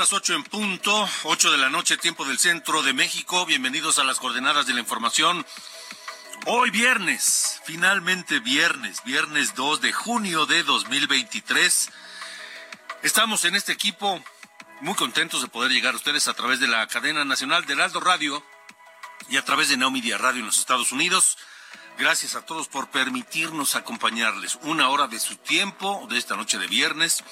[0.00, 3.44] Las ocho en punto, ocho de la noche, tiempo del centro de México.
[3.44, 5.44] Bienvenidos a las coordenadas de la información.
[6.46, 11.90] Hoy viernes, finalmente viernes, viernes 2 de junio de 2023.
[13.02, 14.24] Estamos en este equipo
[14.80, 18.00] muy contentos de poder llegar a ustedes a través de la cadena nacional del Aldo
[18.00, 18.42] Radio
[19.28, 21.36] y a través de Neo Media Radio en los Estados Unidos.
[21.98, 26.68] Gracias a todos por permitirnos acompañarles una hora de su tiempo de esta noche de
[26.68, 27.22] viernes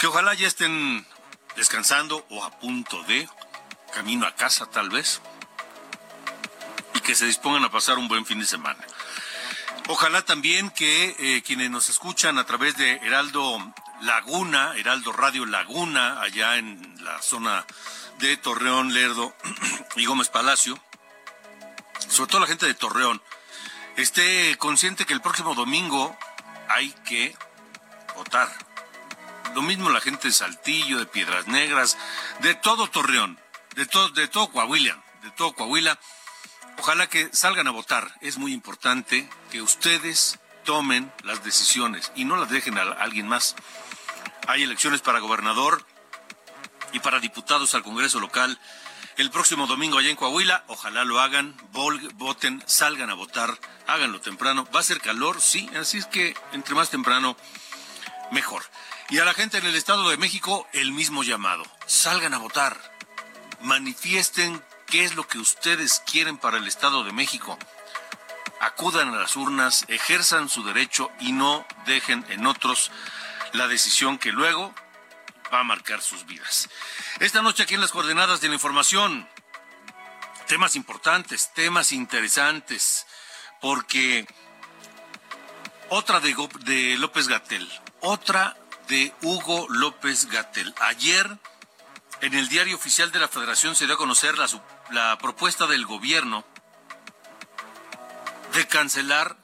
[0.00, 1.06] que ojalá ya estén
[1.56, 3.28] descansando o a punto de
[3.92, 5.20] camino a casa tal vez
[6.94, 8.84] y que se dispongan a pasar un buen fin de semana.
[9.88, 13.58] Ojalá también que eh, quienes nos escuchan a través de Heraldo
[14.02, 17.66] Laguna, Heraldo Radio Laguna, allá en la zona
[18.18, 19.34] de Torreón, Lerdo
[19.96, 20.78] y Gómez Palacio,
[22.08, 23.20] sobre todo la gente de Torreón,
[23.96, 26.16] esté consciente que el próximo domingo
[26.68, 27.36] hay que
[28.16, 28.48] votar
[29.54, 31.96] lo mismo la gente de Saltillo, de Piedras Negras,
[32.40, 33.38] de todo Torreón,
[33.74, 35.98] de todo, de todo Coahuila, de todo Coahuila.
[36.78, 38.14] Ojalá que salgan a votar.
[38.20, 43.54] Es muy importante que ustedes tomen las decisiones y no las dejen a alguien más.
[44.48, 45.84] Hay elecciones para gobernador
[46.92, 48.58] y para diputados al Congreso local
[49.16, 50.64] el próximo domingo allá en Coahuila.
[50.68, 51.54] Ojalá lo hagan,
[52.14, 54.66] voten, salgan a votar, háganlo temprano.
[54.74, 57.36] Va a ser calor, sí, así es que entre más temprano,
[58.30, 58.62] mejor.
[59.12, 61.64] Y a la gente en el Estado de México, el mismo llamado.
[61.84, 62.78] Salgan a votar.
[63.60, 67.58] Manifiesten qué es lo que ustedes quieren para el Estado de México.
[68.58, 72.90] Acudan a las urnas, ejerzan su derecho y no dejen en otros
[73.52, 74.74] la decisión que luego
[75.52, 76.70] va a marcar sus vidas.
[77.20, 79.28] Esta noche aquí en las coordenadas de la información,
[80.46, 83.06] temas importantes, temas interesantes,
[83.60, 84.26] porque
[85.90, 88.56] otra de, López Gatel, otra
[88.88, 90.74] de Hugo López Gatel.
[90.80, 91.38] Ayer,
[92.20, 94.48] en el diario oficial de la Federación se dio a conocer la,
[94.90, 96.44] la propuesta del gobierno
[98.54, 99.36] de cancelar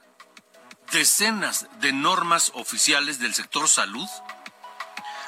[0.91, 4.07] decenas de normas oficiales del sector salud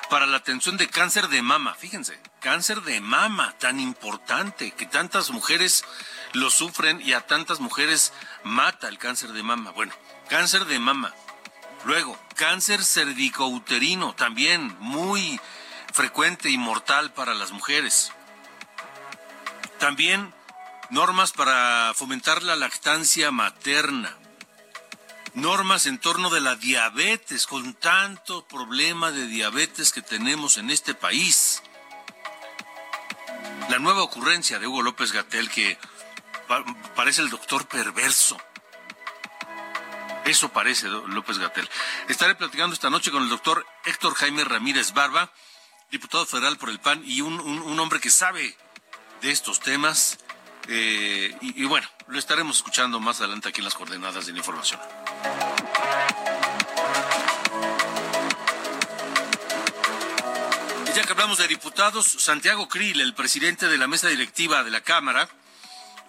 [0.09, 1.73] para la atención de cáncer de mama.
[1.73, 5.85] Fíjense, cáncer de mama tan importante que tantas mujeres
[6.33, 8.13] lo sufren y a tantas mujeres
[8.43, 9.71] mata el cáncer de mama.
[9.71, 9.93] Bueno,
[10.29, 11.13] cáncer de mama
[11.83, 15.39] Luego, cáncer cervicouterino, también muy
[15.93, 18.11] frecuente y mortal para las mujeres.
[19.79, 20.33] También
[20.91, 24.15] normas para fomentar la lactancia materna.
[25.33, 30.93] Normas en torno de la diabetes, con tanto problema de diabetes que tenemos en este
[30.93, 31.63] país.
[33.69, 35.79] La nueva ocurrencia de Hugo López Gatel que
[36.95, 38.37] parece el doctor perverso
[40.25, 41.69] eso parece López Gatel.
[42.07, 45.31] Estaré platicando esta noche con el doctor Héctor Jaime Ramírez Barba,
[45.89, 48.55] diputado federal por el PAN y un, hombre que sabe
[49.21, 50.19] de estos temas.
[50.67, 54.37] Eh, y, y, bueno, lo estaremos escuchando más adelante aquí en las coordenadas de la
[54.37, 54.79] información.
[60.95, 64.81] ya que hablamos de diputados, Santiago Krill, el presidente de la mesa directiva de la
[64.81, 65.29] Cámara,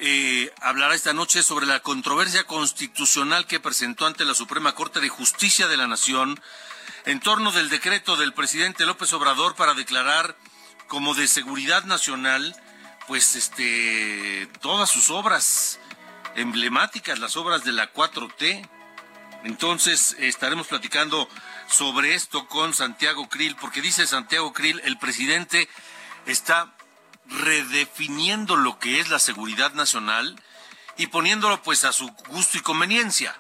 [0.04, 5.08] eh, hablará esta noche sobre la controversia constitucional que presentó ante la Suprema Corte de
[5.08, 6.40] Justicia de la Nación
[7.04, 10.37] en torno del decreto del presidente López Obrador para declarar
[10.88, 12.56] como de seguridad nacional
[13.06, 15.78] pues este todas sus obras
[16.34, 18.69] emblemáticas, las obras de la 4T.
[19.44, 21.28] Entonces estaremos platicando
[21.69, 25.69] sobre esto con Santiago Krill, porque dice Santiago Krill, el presidente
[26.26, 26.75] está
[27.27, 30.41] redefiniendo lo que es la seguridad nacional
[30.97, 33.37] y poniéndolo pues a su gusto y conveniencia.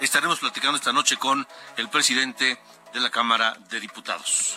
[0.00, 1.46] Estaremos platicando esta noche con
[1.76, 2.58] el presidente
[2.92, 4.54] de la Cámara de Diputados.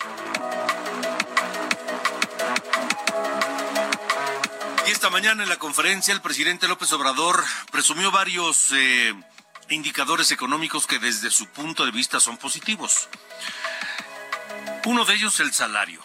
[4.86, 9.14] Y esta mañana en la conferencia el presidente López Obrador presumió varios eh,
[9.68, 13.08] indicadores económicos que desde su punto de vista son positivos.
[14.84, 16.04] Uno de ellos el salario.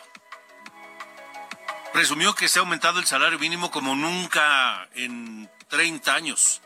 [1.94, 6.62] Presumió que se ha aumentado el salario mínimo como nunca en 30 años.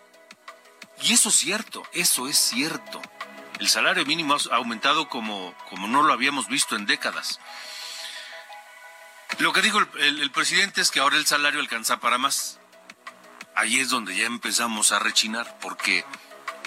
[1.02, 3.02] Y eso es cierto, eso es cierto.
[3.60, 7.40] El salario mínimo ha aumentado como, como no lo habíamos visto en décadas.
[9.40, 12.60] Lo que dijo el, presidente es que ahora el salario alcanza para más.
[13.56, 16.06] Ahí es donde ya empezamos a rechinar, porque,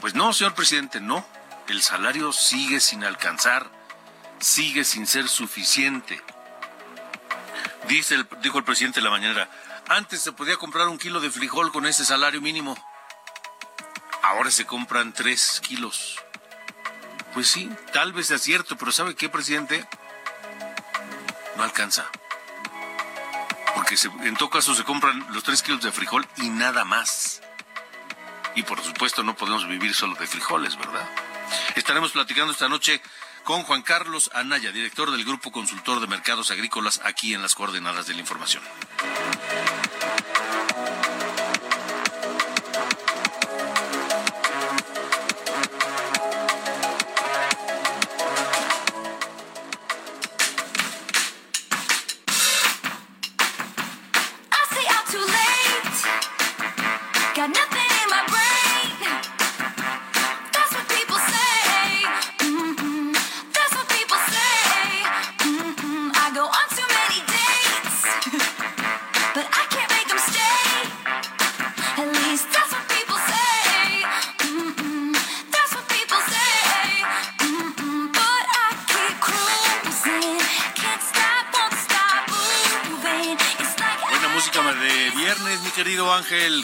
[0.01, 1.27] pues no, señor presidente, no.
[1.69, 3.71] El salario sigue sin alcanzar,
[4.41, 6.23] sigue sin ser suficiente.
[7.89, 9.49] Dice el, dijo el presidente de la mañana,
[9.89, 12.77] antes se podía comprar un kilo de frijol con ese salario mínimo.
[14.23, 16.17] Ahora se compran tres kilos.
[17.35, 19.87] Pues sí, tal vez sea cierto, pero ¿sabe qué, presidente?
[21.57, 22.11] No alcanza
[23.79, 23.97] porque
[24.29, 27.41] en todo caso se compran los tres kilos de frijol y nada más.
[28.57, 31.09] Y por supuesto no podemos vivir solo de frijoles, ¿verdad?
[31.77, 33.01] Estaremos platicando esta noche
[33.49, 38.07] con Juan Carlos Anaya, director del Grupo Consultor de Mercados Agrícolas, aquí en las coordenadas
[38.07, 38.63] de la información.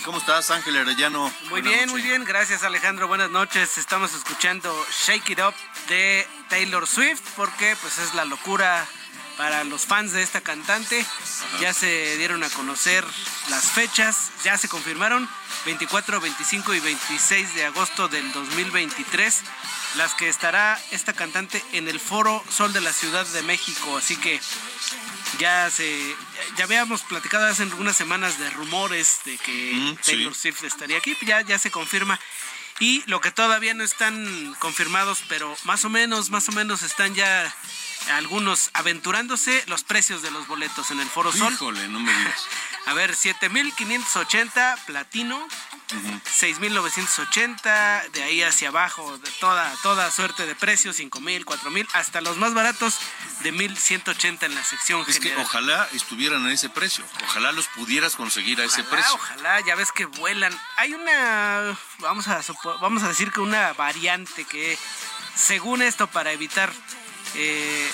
[0.05, 1.33] ¿Cómo estás, Ángel Arellano?
[1.49, 2.25] Muy bien, muy bien.
[2.25, 3.09] Gracias, Alejandro.
[3.09, 3.79] Buenas noches.
[3.79, 4.71] Estamos escuchando
[5.06, 5.55] Shake It Up
[5.89, 8.87] de Taylor Swift porque pues es la locura
[9.39, 11.06] para los fans de esta cantante.
[11.59, 13.03] Ya se dieron a conocer
[13.49, 15.27] las fechas, ya se confirmaron
[15.65, 19.41] 24, 25 y 26 de agosto del 2023,
[19.97, 23.97] las que estará esta cantante en el Foro Sol de la Ciudad de México.
[23.97, 24.39] Así que
[25.39, 26.17] ya se
[26.57, 31.41] ya habíamos platicado hace algunas semanas de rumores de que Taylor Swift estaría aquí, ya
[31.43, 32.19] ya se confirma.
[32.81, 37.15] Y lo que todavía no están confirmados, pero más o menos, más o menos están
[37.15, 37.55] ya
[38.13, 41.53] algunos aventurándose los precios de los boletos en el Foro Sol.
[41.53, 42.47] Híjole, no me digas.
[42.87, 45.47] A ver, 7580 platino,
[45.89, 52.37] 6.980, de ahí hacia abajo, de toda, toda suerte de precios, 5.000, 4.000, hasta los
[52.37, 52.99] más baratos
[53.43, 58.17] de 1.180 en la sección es que ojalá estuvieran a ese precio, ojalá los pudieras
[58.17, 59.15] conseguir a ese precio.
[59.15, 60.59] Ojalá, ya ves que vuelan.
[60.77, 62.41] Hay una, vamos a,
[62.81, 64.79] vamos a decir que una variante que,
[65.37, 66.73] según esto, para evitar...
[67.37, 67.91] Eh,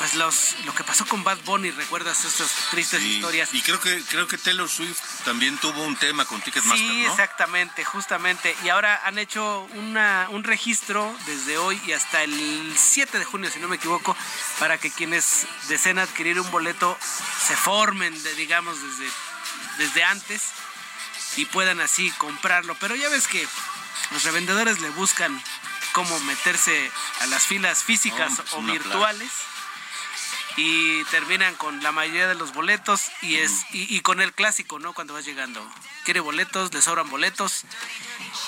[0.00, 3.52] pues los lo que pasó con Bad Bunny, ¿recuerdas estas tristes historias?
[3.52, 7.84] Y creo que creo que Taylor Swift también tuvo un tema con Ticketmaster, Sí, exactamente,
[7.84, 8.56] justamente.
[8.64, 13.50] Y ahora han hecho una, un registro desde hoy y hasta el 7 de junio,
[13.50, 14.16] si no me equivoco,
[14.58, 16.96] para que quienes deseen adquirir un boleto
[17.46, 19.12] se formen, de, digamos, desde,
[19.76, 20.44] desde antes
[21.36, 22.74] y puedan así comprarlo.
[22.80, 23.46] Pero ya ves que
[24.12, 25.42] los revendedores le buscan
[25.92, 26.90] cómo meterse
[27.20, 29.30] a las filas físicas pues o virtuales
[30.62, 34.92] y terminan con la mayoría de los boletos y es y, con el clásico, ¿no?
[34.92, 35.66] Cuando vas llegando.
[36.04, 37.62] Quiere boletos, le sobran boletos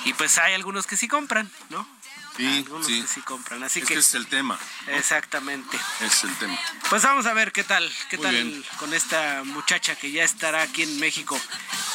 [0.05, 1.87] y pues hay algunos que sí compran, ¿no?
[2.35, 3.05] Sí, sí.
[3.07, 3.63] sí compran.
[3.63, 4.57] Así que es el tema.
[4.87, 5.77] Exactamente.
[6.01, 6.57] Es el tema.
[6.89, 10.83] Pues vamos a ver qué tal, qué tal con esta muchacha que ya estará aquí
[10.83, 11.39] en México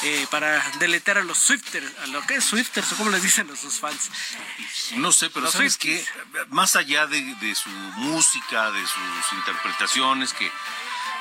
[0.03, 3.47] eh, para deletar a los Swifters, a lo que es Swifters o como les dicen
[3.47, 4.09] los sus fans.
[4.95, 6.05] No sé, pero sabes que
[6.49, 10.49] más allá de, de, su música, de sus interpretaciones, que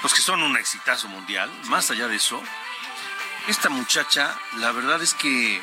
[0.01, 2.41] pues que son un exitazo mundial, más allá de eso,
[3.49, 5.61] esta muchacha, la verdad es que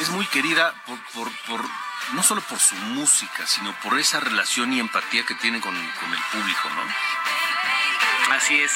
[0.00, 4.72] es muy querida por, por, por no solo por su música, sino por esa relación
[4.72, 5.92] y empatía que tiene con, el
[6.32, 8.34] público, ¿no?
[8.34, 8.72] Así es.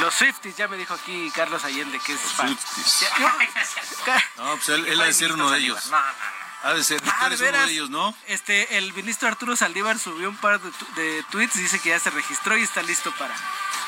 [0.00, 2.48] Los Swifties, ya me dijo aquí Carlos Allende que es fan.
[2.48, 3.06] Swifties.
[4.36, 5.86] No, pues él, ha de ser uno de ellos.
[5.90, 6.36] No, no, no.
[6.62, 8.16] Ha de ser, Ah, eres de uno de ellos, ¿no?
[8.26, 12.10] Este, el ministro Arturo Saldívar subió un par de, de tweets, dice que ya se
[12.10, 13.34] registró y está listo para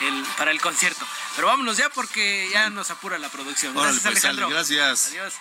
[0.00, 1.06] el, para el concierto.
[1.34, 3.76] Pero vámonos ya porque ya nos apura la producción.
[3.76, 5.06] Órale, Gracias, pues, gracias.
[5.08, 5.34] Adiós.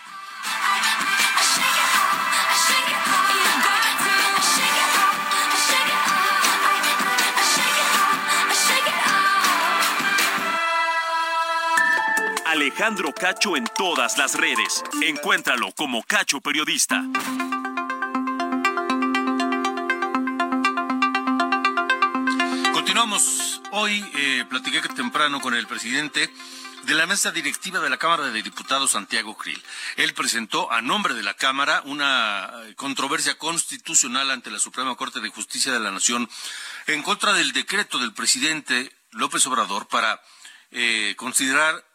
[12.67, 14.83] Alejandro Cacho en todas las redes.
[15.01, 17.01] Encuéntralo como Cacho Periodista.
[22.73, 23.61] Continuamos.
[23.71, 26.29] Hoy eh, platiqué temprano con el presidente
[26.83, 29.63] de la mesa directiva de la Cámara de Diputados, Santiago Krill.
[29.95, 35.21] Él presentó a nombre de la Cámara una eh, controversia constitucional ante la Suprema Corte
[35.21, 36.29] de Justicia de la Nación
[36.87, 40.21] en contra del decreto del presidente López Obrador para
[40.71, 41.86] eh, considerar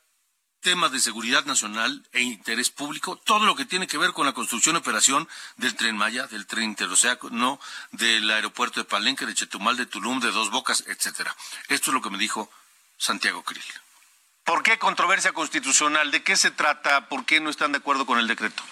[0.62, 4.33] temas de seguridad nacional e interés público, todo lo que tiene que ver con la
[4.33, 7.31] construcción y operación del tren Maya, del tren interoceánico,
[7.90, 11.35] del aeropuerto de Palenque, de Chetumal, de Tulum, de Dos Bocas, etcétera.
[11.69, 12.50] Esto es lo que me dijo
[12.97, 13.62] Santiago Krill.
[14.45, 16.11] ¿Por qué controversia constitucional?
[16.11, 17.09] ¿De qué se trata?
[17.09, 18.62] ¿Por qué no están de acuerdo con el decreto?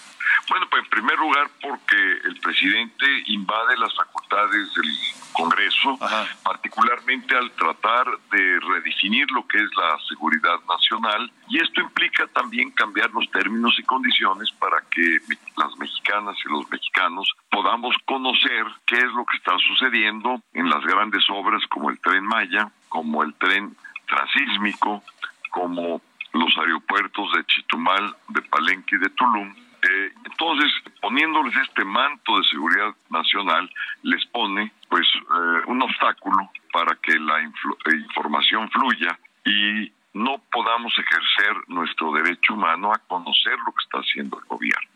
[0.48, 4.98] Bueno, pues en primer lugar porque el presidente invade las facultades del
[5.32, 5.59] Congreso,
[6.00, 6.26] Ajá.
[6.42, 12.70] particularmente al tratar de redefinir lo que es la seguridad nacional, y esto implica también
[12.72, 15.18] cambiar los términos y condiciones para que
[15.56, 20.84] las mexicanas y los mexicanos podamos conocer qué es lo que está sucediendo en las
[20.84, 25.02] grandes obras como el tren Maya, como el tren transísmico,
[25.50, 26.00] como
[26.32, 29.54] los aeropuertos de Chitumal, de Palenque y de Tulum.
[29.90, 33.70] Eh, entonces, poniéndoles este manto de seguridad nacional,
[34.02, 40.92] les pone pues eh, un obstáculo para que la eh, información fluya y no podamos
[40.98, 44.90] ejercer nuestro derecho humano a conocer lo que está haciendo el gobierno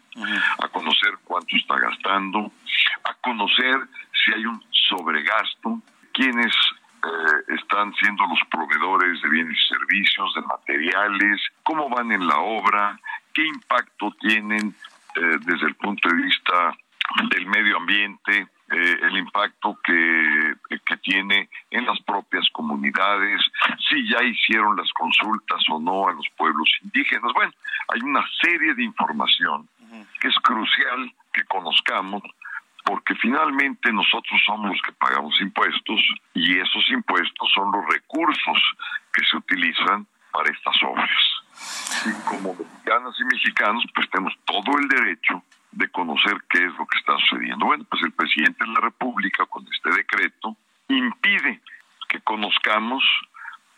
[0.63, 2.53] a conocer cuánto está gastando,
[3.05, 3.81] a conocer
[4.13, 5.81] si hay un sobregasto,
[6.13, 6.55] quiénes
[7.05, 12.39] eh, están siendo los proveedores de bienes y servicios, de materiales, cómo van en la
[12.39, 12.99] obra,
[13.35, 14.75] qué impacto tienen
[15.17, 16.77] eh, desde el punto de vista
[17.31, 20.55] del medio ambiente, eh, el impacto que,
[20.87, 23.41] que tiene en las propias comunidades,
[23.89, 27.33] si ya hicieron las consultas o no a los pueblos indígenas.
[27.35, 27.53] Bueno,
[27.89, 29.69] hay una serie de información
[30.19, 32.23] que es crucial que conozcamos
[32.85, 36.01] porque finalmente nosotros somos los que pagamos impuestos
[36.35, 38.59] y esos impuestos son los recursos
[39.13, 41.34] que se utilizan para estas obras.
[42.07, 45.43] Y como mexicanas y mexicanos, pues tenemos todo el derecho
[45.73, 47.67] de conocer qué es lo que está sucediendo.
[47.67, 50.57] Bueno, pues el presidente de la República, con este decreto,
[50.89, 51.61] impide
[52.09, 53.03] que conozcamos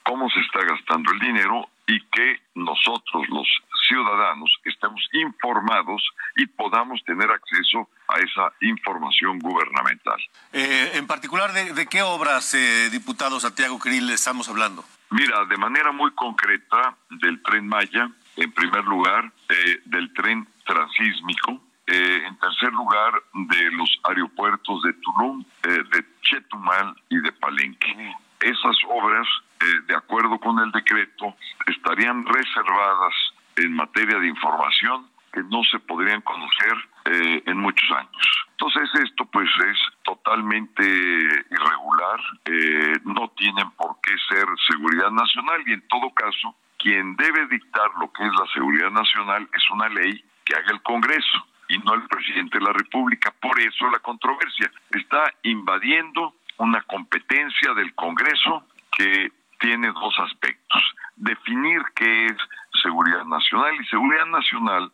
[0.03, 3.47] cómo se está gastando el dinero y que nosotros, los
[3.89, 6.03] ciudadanos, estemos informados
[6.37, 10.21] y podamos tener acceso a esa información gubernamental.
[10.53, 14.85] Eh, en particular, ¿de, qué obras, eh, diputado Santiago Krill, estamos hablando?
[15.11, 21.61] Mira, de manera muy concreta, del tren Maya, en primer lugar, eh, del tren transísmico,
[21.87, 28.17] eh, en tercer lugar, de los aeropuertos de Tulum, eh, de Chetumal y de Palenque.
[28.41, 29.27] Esas obras,
[29.61, 31.37] eh, de acuerdo con el decreto,
[31.67, 33.15] estarían reservadas
[33.57, 36.75] en materia de información que no se podrían conocer
[37.07, 38.47] eh, en muchos años.
[38.51, 45.75] Entonces esto pues es totalmente irregular, eh, no tienen por qué ser seguridad nacional y
[45.75, 50.25] en todo caso quien debe dictar lo que es la seguridad nacional es una ley
[50.45, 53.33] que haga el Congreso y no el presidente de la República.
[53.41, 60.83] Por eso la controversia está invadiendo una competencia del Congreso que tiene dos aspectos.
[61.17, 62.37] Definir qué es
[62.83, 64.93] seguridad nacional y seguridad nacional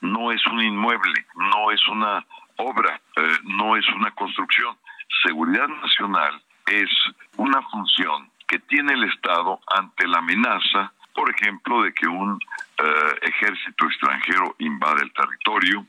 [0.00, 2.24] no es un inmueble, no es una
[2.56, 4.76] obra, eh, no es una construcción.
[5.24, 6.90] Seguridad nacional es
[7.36, 12.38] una función que tiene el Estado ante la amenaza, por ejemplo, de que un
[12.78, 15.86] eh, ejército extranjero invade el territorio,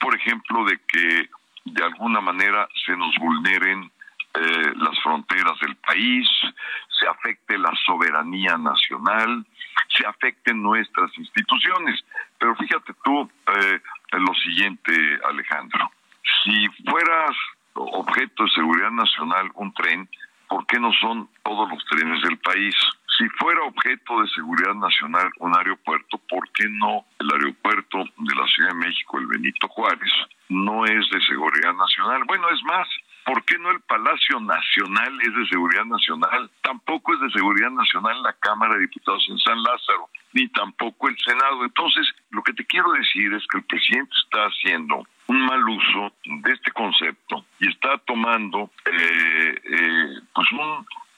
[0.00, 1.28] por ejemplo, de que
[1.64, 3.90] de alguna manera se nos vulneren
[4.34, 6.28] eh, las fronteras del país,
[6.98, 9.46] se afecte la soberanía nacional,
[9.88, 12.04] se afecten nuestras instituciones.
[12.38, 13.80] Pero fíjate tú eh,
[14.12, 14.92] lo siguiente,
[15.28, 15.90] Alejandro.
[16.44, 17.36] Si fueras
[17.74, 20.08] objeto de seguridad nacional un tren,
[20.48, 22.74] ¿por qué no son todos los trenes del país?
[23.18, 28.46] Si fuera objeto de seguridad nacional un aeropuerto, ¿por qué no el aeropuerto de la
[28.46, 30.12] Ciudad de México, el Benito Juárez,
[30.48, 32.22] no es de seguridad nacional?
[32.26, 32.88] Bueno, es más,
[33.28, 36.50] ¿por qué no el Palacio Nacional es de seguridad nacional?
[36.62, 41.16] Tampoco es de seguridad nacional la Cámara de Diputados en San Lázaro, ni tampoco el
[41.18, 41.62] Senado.
[41.62, 46.14] Entonces, lo que te quiero decir es que el presidente está haciendo un mal uso
[46.24, 50.48] de este concepto y está tomando eh, eh, pues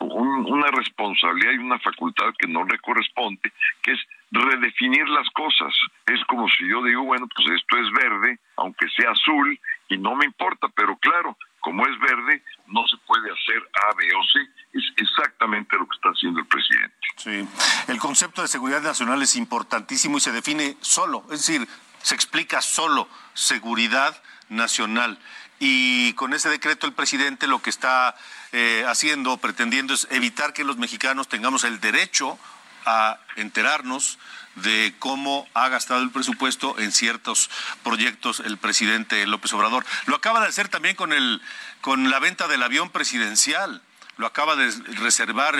[0.00, 3.52] una responsabilidad y una facultad que no le corresponde,
[3.82, 4.00] que es
[4.32, 5.72] redefinir las cosas.
[6.06, 10.16] Es como si yo digo, bueno, pues esto es verde, aunque sea azul, y no
[10.16, 14.40] me importa, pero claro, como es verde, no se puede hacer A, B o C.
[14.72, 16.96] Es exactamente lo que está haciendo el presidente.
[17.16, 17.48] Sí,
[17.88, 21.68] el concepto de seguridad nacional es importantísimo y se define solo, es decir,
[22.02, 25.18] se explica solo seguridad nacional.
[25.58, 28.16] Y con ese decreto el presidente lo que está
[28.52, 32.38] eh, haciendo, pretendiendo, es evitar que los mexicanos tengamos el derecho
[32.86, 34.18] a enterarnos
[34.57, 37.50] de cómo ha gastado el presupuesto en ciertos
[37.83, 39.85] proyectos el presidente López Obrador.
[40.07, 41.40] Lo acaba de hacer también con el
[41.80, 43.83] con la venta del avión presidencial.
[44.16, 45.54] Lo acaba de reservar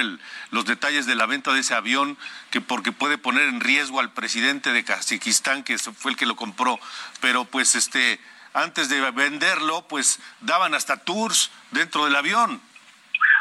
[0.51, 2.19] los detalles de la venta de ese avión
[2.51, 6.37] que porque puede poner en riesgo al presidente de Kazajistán que fue el que lo
[6.37, 6.79] compró,
[7.21, 8.21] pero pues este
[8.53, 12.61] antes de venderlo pues daban hasta tours dentro del avión.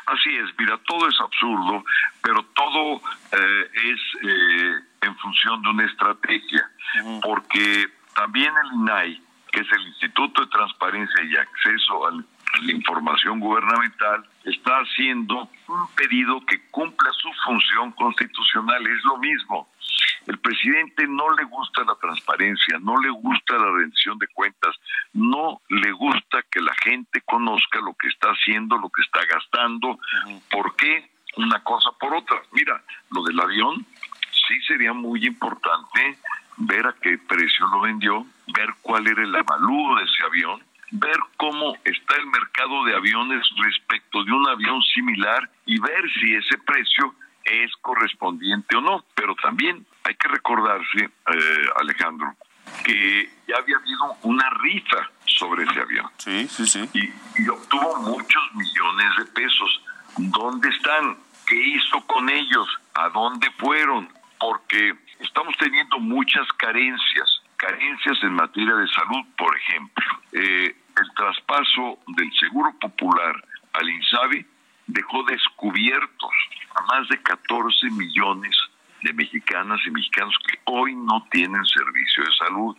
[0.06, 1.84] Así es, mira, todo es absurdo,
[2.24, 3.02] pero todo
[3.32, 6.70] eh, es eh, en función de una estrategia,
[7.22, 13.40] porque también el INAI, que es el Instituto de Transparencia y Acceso a la Información
[13.40, 19.70] Gubernamental, está haciendo un pedido que cumpla su función constitucional, es lo mismo.
[20.28, 24.76] El presidente no le gusta la transparencia, no le gusta la rendición de cuentas,
[25.14, 29.98] no le gusta que la gente conozca lo que está haciendo, lo que está gastando.
[30.52, 31.10] ¿Por qué?
[31.38, 32.42] Una cosa por otra.
[32.52, 33.86] Mira, lo del avión
[34.50, 36.18] sí sería muy importante
[36.58, 41.18] ver a qué precio lo vendió, ver cuál era el avalúo de ese avión, ver
[41.38, 46.58] cómo está el mercado de aviones respecto de un avión similar y ver si ese
[46.58, 47.14] precio
[47.44, 49.06] es correspondiente o no.
[49.14, 52.36] Pero también hay que recordarse, eh, Alejandro,
[52.84, 56.08] que ya había habido una rifa sobre ese avión.
[56.18, 56.90] Sí, sí, sí.
[56.94, 59.82] Y, y, obtuvo muchos millones de pesos.
[60.18, 61.18] ¿Dónde están?
[61.48, 62.68] ¿Qué hizo con ellos?
[62.96, 64.10] ¿A dónde fueron?
[64.40, 70.06] Porque estamos teniendo muchas carencias, carencias en materia de salud, por ejemplo.
[70.32, 73.36] Eh, el traspaso del Seguro Popular
[73.74, 74.46] al INSABI
[74.88, 76.34] dejó descubiertos
[76.76, 78.56] a más de 14 millones
[79.04, 82.78] de mexicanas y mexicanos que hoy no tienen servicio de salud.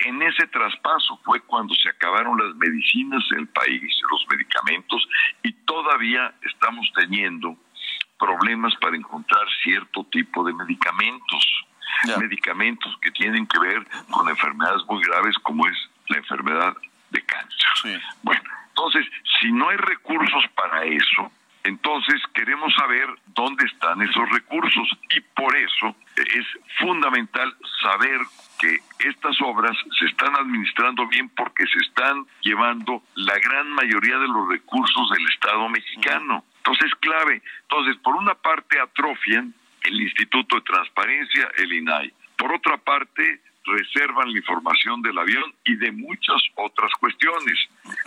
[0.00, 5.08] En ese traspaso fue cuando se acabaron las medicinas en el país, los medicamentos,
[5.42, 7.56] y todavía estamos teniendo
[8.18, 11.64] problemas para encontrar cierto tipo de medicamentos.
[12.18, 15.76] Medicamentos que tienen que ver con enfermedades muy graves como es
[16.08, 16.76] la enfermedad
[17.10, 18.00] de cáncer.
[18.22, 19.06] Bueno, entonces,
[19.40, 21.32] si no hay recursos para eso,
[21.64, 26.46] entonces queremos saber dónde están esos recursos y por eso es
[26.78, 28.20] fundamental saber
[28.58, 28.78] que
[29.08, 34.48] estas obras se están administrando bien porque se están llevando la gran mayoría de los
[34.48, 34.67] recursos
[39.36, 42.12] el Instituto de Transparencia, el INAI.
[42.36, 47.58] Por otra parte, reservan la información del avión y de muchas otras cuestiones.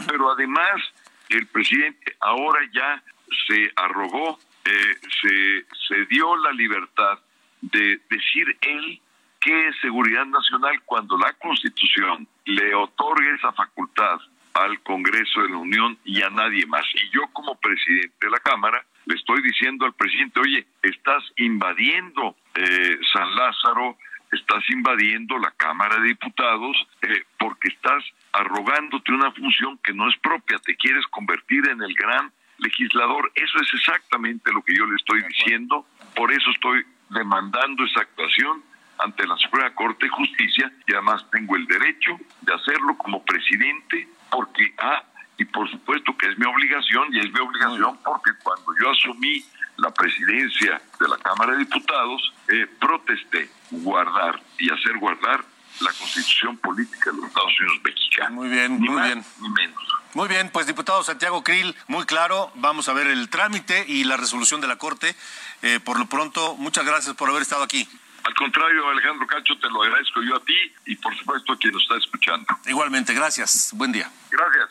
[0.08, 0.82] Pero además,
[1.30, 3.04] el presidente ahora ya
[3.48, 7.20] se arrogó, eh, se, se dio la libertad
[7.62, 9.02] de decir él
[9.40, 14.20] que es seguridad nacional cuando la Constitución le otorga esa facultad
[14.54, 16.86] al Congreso de la Unión y a nadie más.
[16.94, 22.36] Y yo como presidente de la Cámara le estoy diciendo al presidente, oye, estás invadiendo
[22.56, 23.98] eh, San Lázaro,
[24.32, 30.18] estás invadiendo la Cámara de Diputados eh, porque estás arrogándote una función que no es
[30.20, 33.32] propia, te quieres convertir en el gran legislador.
[33.36, 35.86] Eso es exactamente lo que yo le estoy diciendo,
[36.16, 38.64] por eso estoy demandando esa actuación
[39.00, 44.08] ante la Suprema Corte de Justicia y además tengo el derecho de hacerlo como presidente
[44.32, 45.04] porque, ah,
[45.38, 49.44] y por supuesto que es mi obligación y es mi obligación porque cuando yo asumí
[49.78, 55.44] la presidencia de la Cámara de Diputados, eh, protesté guardar y hacer guardar
[55.80, 58.32] la constitución política de los Estados Unidos mexicanos.
[58.32, 59.24] Muy bien, muy bien.
[59.40, 59.84] Ni menos.
[60.14, 64.18] Muy bien, pues diputado Santiago Krill, muy claro, vamos a ver el trámite y la
[64.18, 65.16] resolución de la Corte.
[65.62, 67.88] Eh, por lo pronto, muchas gracias por haber estado aquí.
[68.24, 71.74] Al contrario, Alejandro Cacho, te lo agradezco yo a ti y por supuesto a quien
[71.74, 72.48] nos está escuchando.
[72.66, 73.72] Igualmente, gracias.
[73.74, 74.12] Buen día.
[74.30, 74.70] Gracias.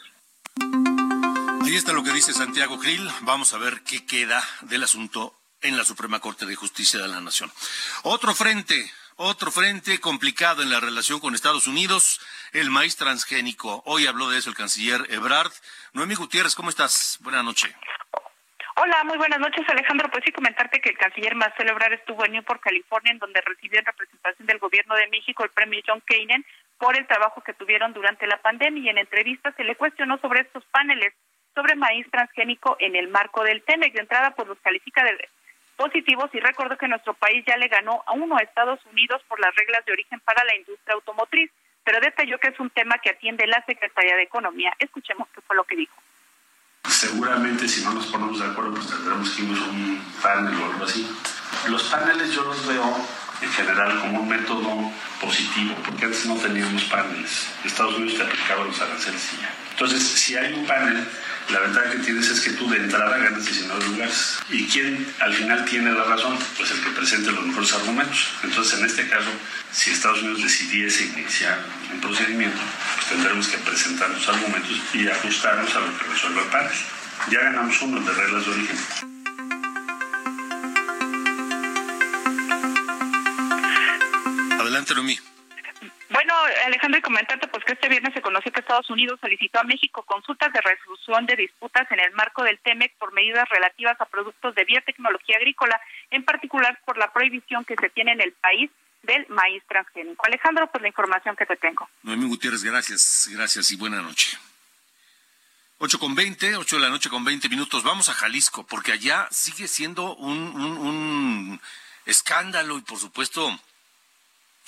[1.63, 3.09] Ahí está lo que dice Santiago Krill.
[3.23, 7.21] Vamos a ver qué queda del asunto en la Suprema Corte de Justicia de la
[7.21, 7.51] Nación.
[8.03, 8.91] Otro frente
[9.23, 13.83] otro frente complicado en la relación con Estados Unidos, el maíz transgénico.
[13.85, 15.53] Hoy habló de eso el canciller Ebrard.
[15.93, 17.19] Noemí Gutiérrez, ¿cómo estás?
[17.21, 17.71] Buenas noches.
[18.83, 20.09] Hola, muy buenas noches, Alejandro.
[20.11, 23.79] Pues sí, comentarte que el canciller Marcelo Ebrard estuvo en Newport, California, en donde recibió
[23.79, 26.47] en representación del gobierno de México el premio John Kainen
[26.79, 30.41] por el trabajo que tuvieron durante la pandemia y en entrevistas se le cuestionó sobre
[30.41, 31.13] estos paneles
[31.55, 33.93] sobre maíz transgénico en el marco del TEMEC.
[33.93, 35.29] De entrada, pues los califica de
[35.77, 39.39] positivos y recordó que nuestro país ya le ganó a uno a Estados Unidos por
[39.41, 41.51] las reglas de origen para la industria automotriz,
[41.85, 44.73] pero detalló que es un tema que atiende la Secretaría de Economía.
[44.79, 46.01] Escuchemos qué fue lo que dijo.
[47.01, 50.67] Seguramente si no nos ponemos de acuerdo, pues tendremos que ir a un panel o
[50.67, 51.11] algo así.
[51.71, 52.95] Los paneles yo los veo
[53.41, 57.47] en general como un método positivo, porque antes no teníamos paneles.
[57.65, 59.51] Estados Unidos te aplicaba los aranceles y ya.
[59.71, 61.09] Entonces, si hay un panel,
[61.53, 64.39] la ventaja que tienes es que tú de entrada ganas 19 lugares.
[64.51, 66.39] ¿Y quién al final tiene la razón?
[66.57, 68.29] Pues el que presente los mejores argumentos.
[68.43, 69.31] Entonces, en este caso,
[69.73, 71.59] si Estados Unidos decidiese iniciar
[71.93, 72.61] un procedimiento,
[72.95, 76.73] pues tendremos que presentar los argumentos y ajustarnos a lo que resuelva el panel.
[77.31, 78.79] Ya ganamos uno de reglas de origen.
[84.61, 85.30] Adelante, Rumi.
[86.67, 90.03] Alejandro, y comentarte pues que este viernes se conoció que Estados Unidos solicitó a México
[90.03, 94.55] consultas de resolución de disputas en el marco del TEMEC por medidas relativas a productos
[94.55, 98.71] de biotecnología agrícola, en particular por la prohibición que se tiene en el país
[99.03, 100.27] del maíz transgénico.
[100.27, 101.89] Alejandro, pues la información que te tengo.
[102.03, 104.39] Noemí Gutiérrez, gracias, gracias y buena noche.
[105.79, 107.83] 8 con 20, 8 de la noche con 20 minutos.
[107.83, 111.61] Vamos a Jalisco, porque allá sigue siendo un, un, un
[112.05, 113.49] escándalo y, por supuesto,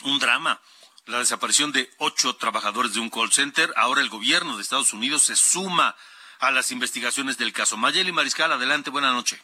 [0.05, 0.59] un drama
[1.07, 3.73] la desaparición de ocho trabajadores de un call center.
[3.77, 5.97] Ahora el gobierno de Estados Unidos se suma
[6.39, 7.77] a las investigaciones del caso.
[7.77, 9.41] Mayeli Mariscal, adelante, buena noche.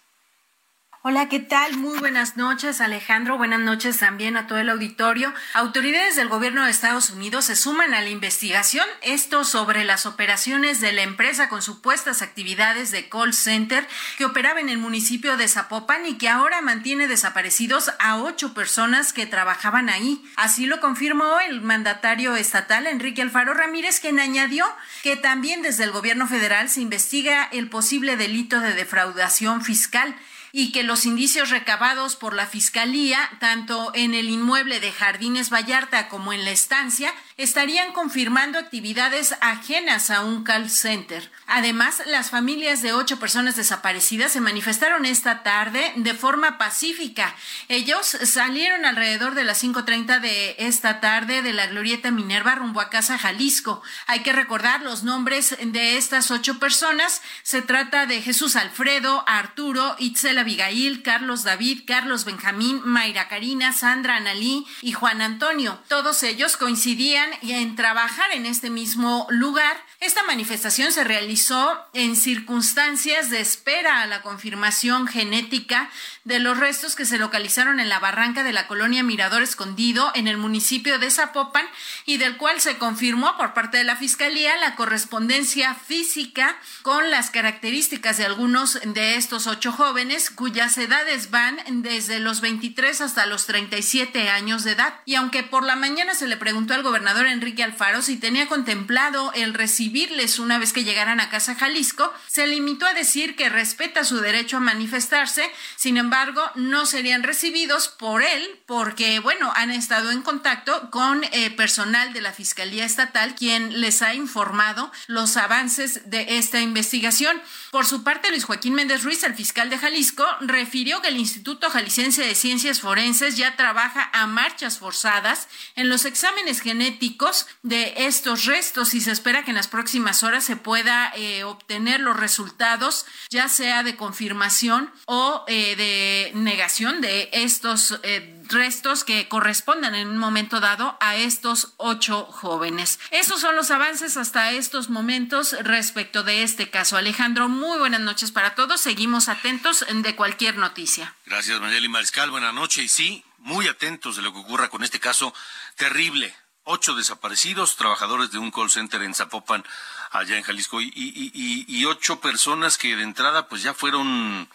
[1.03, 1.77] Hola, ¿qué tal?
[1.77, 3.39] Muy buenas noches, Alejandro.
[3.39, 5.33] Buenas noches también a todo el auditorio.
[5.55, 10.81] Autoridades del gobierno de Estados Unidos se suman a la investigación, esto sobre las operaciones
[10.81, 15.47] de la empresa con supuestas actividades de call center que operaba en el municipio de
[15.47, 20.21] Zapopan y que ahora mantiene desaparecidos a ocho personas que trabajaban ahí.
[20.35, 24.67] Así lo confirmó el mandatario estatal Enrique Alfaro Ramírez, quien añadió
[25.05, 30.17] que también desde el gobierno federal se investiga el posible delito de defraudación fiscal
[30.53, 36.09] y que los indicios recabados por la Fiscalía, tanto en el inmueble de Jardines Vallarta
[36.09, 41.31] como en la estancia, estarían confirmando actividades ajenas a un call center.
[41.47, 47.35] Además, las familias de ocho personas desaparecidas se manifestaron esta tarde de forma pacífica.
[47.69, 52.91] Ellos salieron alrededor de las 5.30 de esta tarde de la Glorieta Minerva rumbo a
[52.91, 53.83] Casa Jalisco.
[54.07, 57.23] Hay que recordar los nombres de estas ocho personas.
[57.43, 64.17] Se trata de Jesús Alfredo, Arturo, Itzel Abigail, Carlos David, Carlos Benjamín, Mayra Karina, Sandra
[64.17, 65.79] Analí y Juan Antonio.
[65.89, 69.77] Todos ellos coincidían en trabajar en este mismo lugar.
[70.01, 75.91] Esta manifestación se realizó en circunstancias de espera a la confirmación genética
[76.25, 80.29] de los restos que se localizaron en la barranca de la colonia Mirador Escondido en
[80.29, 81.67] el municipio de Zapopan
[82.05, 87.31] y del cual se confirmó por parte de la Fiscalía la correspondencia física con las
[87.31, 93.47] características de algunos de estos ocho jóvenes cuyas edades van desde los 23 hasta los
[93.47, 94.95] 37 años de edad.
[95.05, 99.33] Y aunque por la mañana se le preguntó al gobernador Enrique Alfaro si tenía contemplado
[99.35, 104.05] el recibirles una vez que llegaran a Casa Jalisco, se limitó a decir que respeta
[104.05, 110.11] su derecho a manifestarse, sin embargo, no serían recibidos por él porque, bueno, han estado
[110.11, 116.11] en contacto con eh, personal de la Fiscalía Estatal quien les ha informado los avances
[116.11, 117.41] de esta investigación.
[117.71, 121.71] Por su parte, Luis Joaquín Méndez Ruiz, el fiscal de Jalisco, refirió que el Instituto
[121.71, 128.45] Jalisciense de Ciencias Forenses ya trabaja a marchas forzadas en los exámenes genéticos de estos
[128.45, 133.07] restos y se espera que en las próximas horas se pueda eh, obtener los resultados,
[133.31, 140.09] ya sea de confirmación o eh, de negación de estos eh, restos que correspondan en
[140.09, 142.99] un momento dado a estos ocho jóvenes.
[143.11, 146.97] Esos son los avances hasta estos momentos respecto de este caso.
[146.97, 148.81] Alejandro, muy buenas noches para todos.
[148.81, 151.15] Seguimos atentos de cualquier noticia.
[151.27, 152.31] Gracias, Mayeli Mariscal.
[152.31, 152.85] Buenas noches.
[152.85, 155.35] Y sí, muy atentos de lo que ocurra con este caso
[155.77, 156.35] terrible.
[156.65, 159.65] Ocho desaparecidos, trabajadores de un call center en Zapopan,
[160.11, 164.51] allá en Jalisco, y, y ocho personas que de entrada pues ya fueron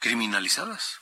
[0.00, 1.00] criminalizadas.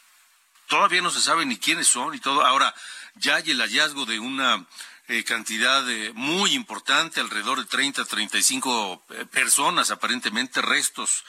[0.68, 2.44] Todavía no se sabe ni quiénes son y todo.
[2.44, 2.74] Ahora,
[3.16, 4.66] ya hay el hallazgo de una
[5.08, 11.24] eh, cantidad muy importante, alrededor de 30, 35 eh, personas, aparentemente restos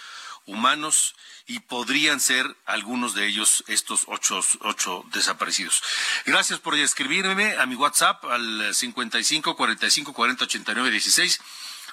[0.46, 1.16] humanos,
[1.48, 5.84] y podrían ser algunos de ellos estos ocho, ocho desaparecidos.
[6.26, 11.42] Gracias por escribirme a mi WhatsApp al 55 45 40 89 16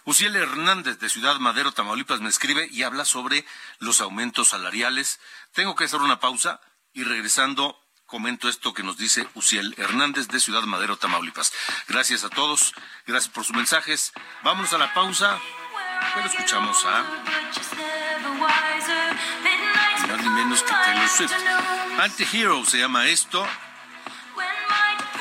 [0.04, 3.44] Uciel Hernández de Ciudad Madero, Tamaulipas, me escribe y habla sobre
[3.78, 5.20] los aumentos salariales.
[5.52, 6.60] Tengo que hacer una pausa
[6.94, 11.52] y regresando comento esto que nos dice Uciel Hernández de Ciudad Madero, Tamaulipas.
[11.88, 12.74] Gracias a todos,
[13.06, 14.12] gracias por sus mensajes.
[14.42, 15.38] Vámonos a la pausa,
[16.14, 17.04] pero escuchamos a
[20.16, 21.32] ni menos que Taylor Swift.
[21.98, 23.46] Anti-Hero se llama esto.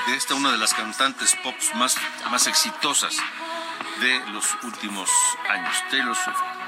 [0.07, 1.95] De esta una de las cantantes pop más,
[2.29, 3.15] más exitosas
[3.99, 5.09] de los últimos
[5.47, 6.60] años, Taylor Swift.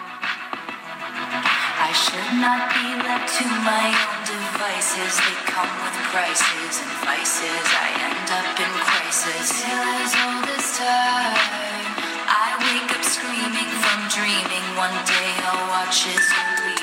[1.93, 5.13] Should not be left to my own devices.
[5.13, 7.65] They come with and vices.
[7.69, 9.63] I end up in crisis.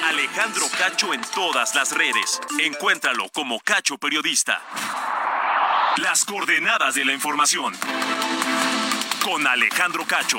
[0.09, 2.41] Alejandro Cacho en todas las redes.
[2.61, 4.63] Encuéntralo como Cacho Periodista.
[5.97, 7.75] Las coordenadas de la información.
[9.25, 10.39] Con Alejandro Cacho.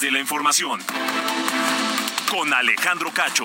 [0.00, 0.80] de la información.
[2.30, 3.44] Con Alejandro Cacho.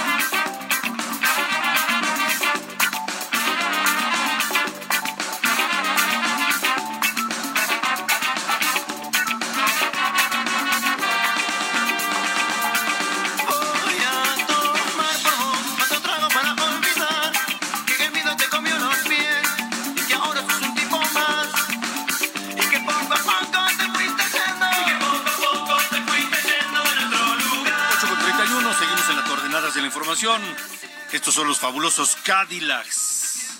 [31.11, 33.59] Estos son los fabulosos Cadillacs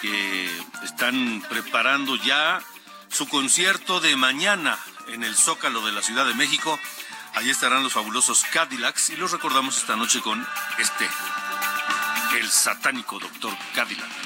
[0.00, 2.60] que están preparando ya
[3.08, 6.78] su concierto de mañana en el Zócalo de la Ciudad de México.
[7.34, 10.46] Allí estarán los fabulosos Cadillacs y los recordamos esta noche con
[10.78, 11.08] este,
[12.38, 14.25] el satánico doctor Cadillac.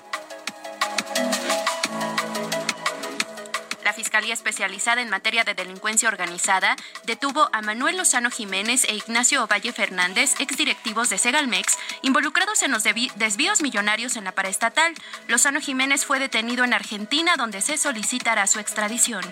[4.01, 9.71] Fiscalía Especializada en Materia de Delincuencia Organizada detuvo a Manuel Lozano Jiménez e Ignacio Ovalle
[9.73, 14.95] Fernández, exdirectivos de Segalmex, involucrados en los desvíos millonarios en la paraestatal.
[15.27, 19.23] Lozano Jiménez fue detenido en Argentina, donde se solicitará su extradición.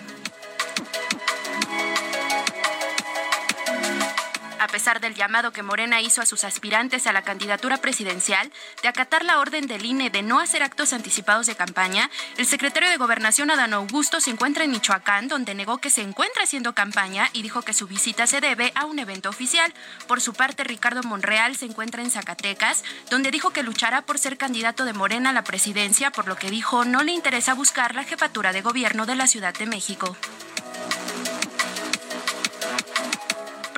[4.70, 8.50] Pesar del llamado que Morena hizo a sus aspirantes a la candidatura presidencial
[8.82, 12.88] de acatar la orden del INE de no hacer actos anticipados de campaña, el secretario
[12.88, 17.28] de Gobernación Adán Augusto se encuentra en Michoacán, donde negó que se encuentra haciendo campaña
[17.32, 19.72] y dijo que su visita se debe a un evento oficial.
[20.06, 24.38] Por su parte, Ricardo Monreal se encuentra en Zacatecas, donde dijo que luchará por ser
[24.38, 28.04] candidato de Morena a la presidencia, por lo que dijo no le interesa buscar la
[28.04, 30.16] jefatura de gobierno de la Ciudad de México.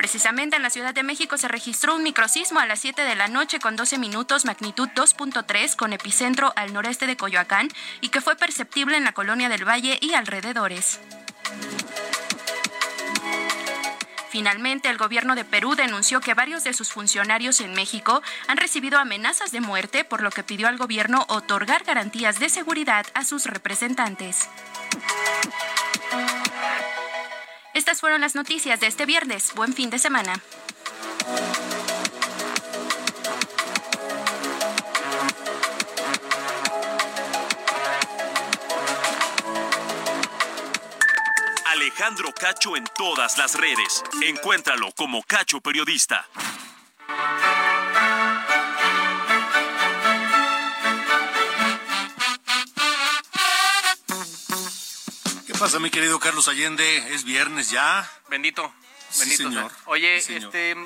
[0.03, 3.29] Precisamente en la Ciudad de México se registró un microsismo a las 7 de la
[3.29, 7.69] noche con 12 minutos, magnitud 2.3, con epicentro al noreste de Coyoacán
[8.01, 10.99] y que fue perceptible en la colonia del Valle y alrededores.
[14.29, 18.99] Finalmente, el gobierno de Perú denunció que varios de sus funcionarios en México han recibido
[18.99, 23.47] amenazas de muerte, por lo que pidió al gobierno otorgar garantías de seguridad a sus
[23.47, 24.49] representantes.
[27.75, 29.55] Estas fueron las noticias de este viernes.
[29.55, 30.35] Buen fin de semana.
[41.73, 44.03] Alejandro Cacho en todas las redes.
[44.23, 46.27] Encuéntralo como Cacho Periodista.
[55.62, 57.14] Pasa, mi querido Carlos Allende?
[57.14, 58.09] Es viernes ya.
[58.29, 58.72] Bendito.
[59.11, 59.42] Sí, Bendito.
[59.44, 59.72] señor.
[59.85, 60.44] Oye, Sí, señor.
[60.46, 60.77] este,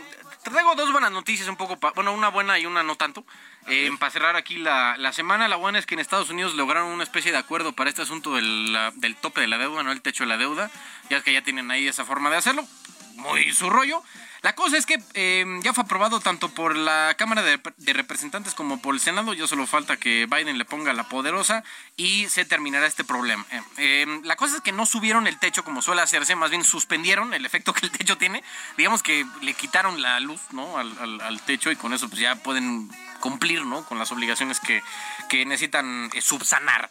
[0.45, 3.25] te traigo dos buenas noticias, un poco, bueno, una buena y una no tanto.
[3.69, 6.89] Eh, para cerrar aquí la, la semana, la buena es que en Estados Unidos lograron
[6.89, 9.93] una especie de acuerdo para este asunto del, la- del tope de la deuda, no
[9.93, 10.71] el techo de la deuda.
[11.09, 12.67] Ya es que ya tienen ahí esa forma de hacerlo.
[13.15, 14.03] Muy su rollo.
[14.47, 18.81] La cosa es que eh, ya fue aprobado tanto por la Cámara de, Representantes como
[18.81, 19.35] por el Senado.
[19.35, 21.65] Ya solo falta que Biden le ponga la poderosa
[21.97, 23.45] y se terminará este problema.
[23.51, 26.63] Eh, eh, la cosa es que no subieron el techo como suele hacerse, más bien
[26.63, 28.45] suspendieron el efecto que el techo tiene.
[28.77, 30.41] Digamos que le quitaron la luz
[30.77, 33.85] al, techo y con eso pues ya pueden cumplir ¿no?
[33.85, 34.81] con las obligaciones que,
[35.29, 36.89] que necesitan eh, subsanar.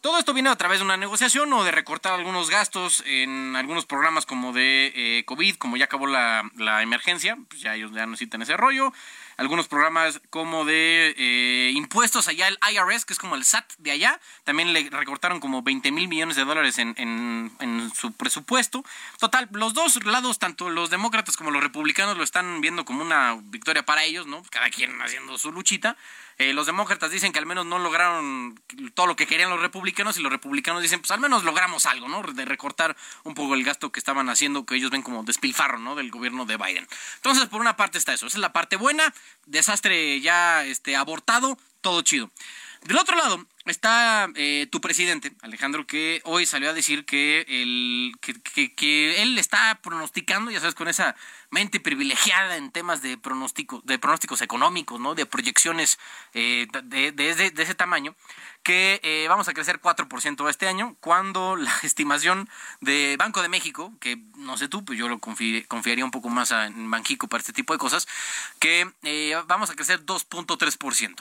[0.00, 3.84] Todo esto viene a través de una negociación o de recortar algunos gastos en algunos
[3.84, 8.06] programas como de eh, COVID, como ya acabó la, la emergencia, pues ya ellos ya
[8.06, 8.92] necesitan ese rollo.
[9.38, 13.90] Algunos programas como de eh, impuestos allá, el IRS, que es como el SAT de
[13.90, 18.84] allá, también le recortaron como 20 mil millones de dólares en- en su presupuesto.
[19.18, 23.36] Total, los dos lados, tanto los demócratas como los republicanos, lo están viendo como una
[23.42, 24.42] victoria para ellos, ¿no?
[24.50, 25.96] Cada quien haciendo su luchita.
[26.38, 28.60] Eh, los demócratas dicen que al menos no lograron
[28.94, 32.08] todo lo que querían los republicanos y los republicanos dicen, pues al menos logramos algo,
[32.08, 32.22] ¿no?
[32.22, 35.96] De recortar un poco el gasto que estaban haciendo, que ellos ven como despilfarro, ¿no?
[35.96, 36.86] Del gobierno de Biden.
[37.16, 39.12] Entonces, por una parte está eso, esa es la parte buena,
[39.46, 42.30] desastre ya este, abortado, todo chido.
[42.82, 48.12] Del otro lado está eh, tu presidente, Alejandro, que hoy salió a decir que, el,
[48.76, 51.14] que, él está pronosticando, ya sabes, con esa
[51.50, 55.14] mente privilegiada en temas de, pronóstico, de pronósticos económicos, ¿no?
[55.14, 55.98] de proyecciones
[56.34, 58.14] eh, de, ese tamaño,
[58.62, 62.48] que eh, vamos a crecer 4% este año, cuando la estimación
[62.80, 66.28] de Banco de México, que no sé tú, pues yo lo confi- confiaría un poco
[66.28, 68.06] más a- en Banjico para este tipo de cosas,
[68.58, 71.14] que eh, vamos a crecer 2.3%.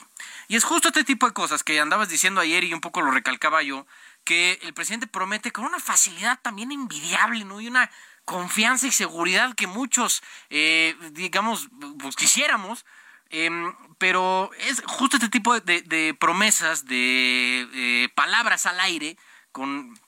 [0.50, 3.12] Y es justo este tipo de cosas que andabas diciendo ayer y un poco lo
[3.12, 3.86] recalcaba yo,
[4.24, 7.62] que el presidente promete con una facilidad también envidiable, ¿no?
[7.62, 7.90] Y una
[8.26, 11.70] confianza y seguridad que muchos, eh, digamos,
[12.00, 12.86] pues quisiéramos,
[13.30, 19.18] Em, pero es justo este tipo de, promesas, de eh, palabras al aire,
[19.52, 20.00] con,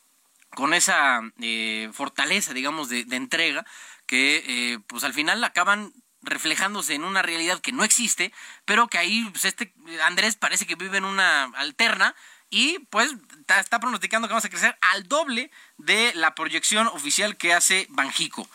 [0.56, 3.65] con esa eh, fortaleza, digamos, de, entrega,
[4.06, 8.34] que pues al final acaban reflejándose en una realidad que no existe,
[8.66, 12.16] pero que ahí pues, este Andrés parece que vive en una alterna
[12.50, 13.14] y pues
[13.48, 18.48] está, pronosticando que vamos a crecer al doble de la proyección oficial que hace Banjico.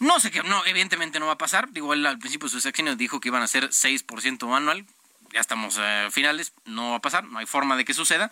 [0.00, 1.70] No sé qué, no, evidentemente no va a pasar.
[1.70, 4.84] Digo, él al principio de su sexenio dijo que iban a ser 6% anual.
[5.32, 8.30] Ya estamos a finales, no va a pasar, no hay forma de que suceda.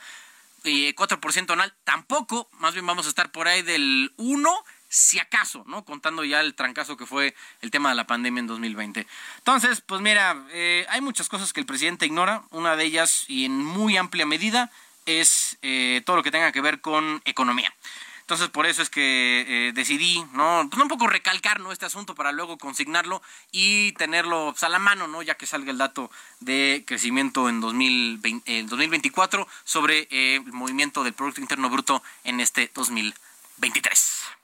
[0.64, 5.64] Y 4% anual tampoco, más bien vamos a estar por ahí del 1, si acaso,
[5.66, 5.86] ¿no?
[5.86, 9.06] Contando ya el trancazo que fue el tema de la pandemia en 2020.
[9.38, 12.42] Entonces, pues mira, eh, hay muchas cosas que el presidente ignora.
[12.50, 14.70] Una de ellas, y en muy amplia medida,
[15.06, 17.72] es eh, todo lo que tenga que ver con economía.
[18.20, 20.68] Entonces, por eso es que eh, decidí, ¿no?
[20.70, 21.72] Pues un poco recalcar, ¿no?
[21.72, 25.22] Este asunto para luego consignarlo y tenerlo pues, a la mano, ¿no?
[25.22, 31.14] Ya que salga el dato de crecimiento en 2020, eh, 2024 sobre el movimiento del
[31.14, 34.41] Producto Interno Bruto en este 2023.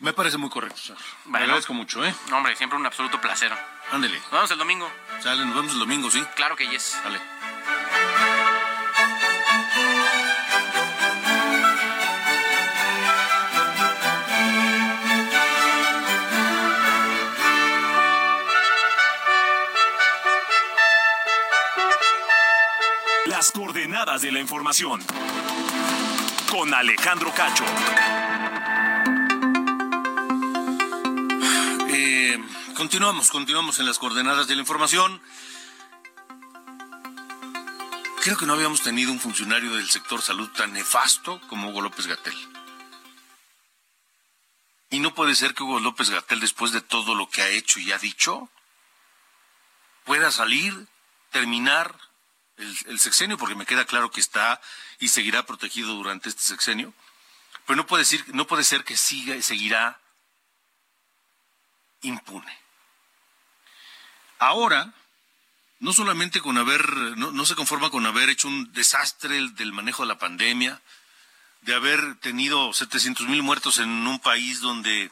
[0.00, 0.98] Me parece muy correcto, señor.
[1.24, 1.44] Bueno.
[1.44, 2.14] agradezco mucho, ¿eh?
[2.30, 3.52] No, hombre, siempre un absoluto placer.
[3.90, 4.18] Ándele.
[4.20, 4.90] Nos vemos el domingo.
[5.20, 6.22] Sale, nos vemos el domingo, ¿sí?
[6.36, 6.96] Claro que yes.
[7.02, 7.18] Dale.
[23.26, 25.02] Las coordenadas de la información.
[26.50, 27.64] Con Alejandro Cacho.
[32.78, 35.20] Continuamos, continuamos en las coordenadas de la información.
[38.22, 42.06] Creo que no habíamos tenido un funcionario del sector salud tan nefasto como Hugo López
[42.06, 42.36] Gatel.
[44.90, 47.80] Y no puede ser que Hugo López Gatel, después de todo lo que ha hecho
[47.80, 48.48] y ha dicho,
[50.04, 50.86] pueda salir,
[51.32, 51.98] terminar
[52.58, 54.60] el, sexenio, porque me queda claro que está
[55.00, 56.94] y seguirá protegido durante este sexenio.
[57.66, 60.00] Pero no puede, no puede ser que siga y seguirá
[62.02, 62.67] impune.
[64.38, 64.92] Ahora,
[65.80, 70.08] no solamente con haber, no, se conforma con haber hecho un desastre del manejo de
[70.08, 70.80] la pandemia,
[71.62, 75.10] de haber tenido 700 mil muertos en un país donde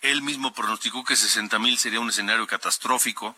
[0.00, 3.36] él mismo pronosticó que 60 mil sería un escenario catastrófico,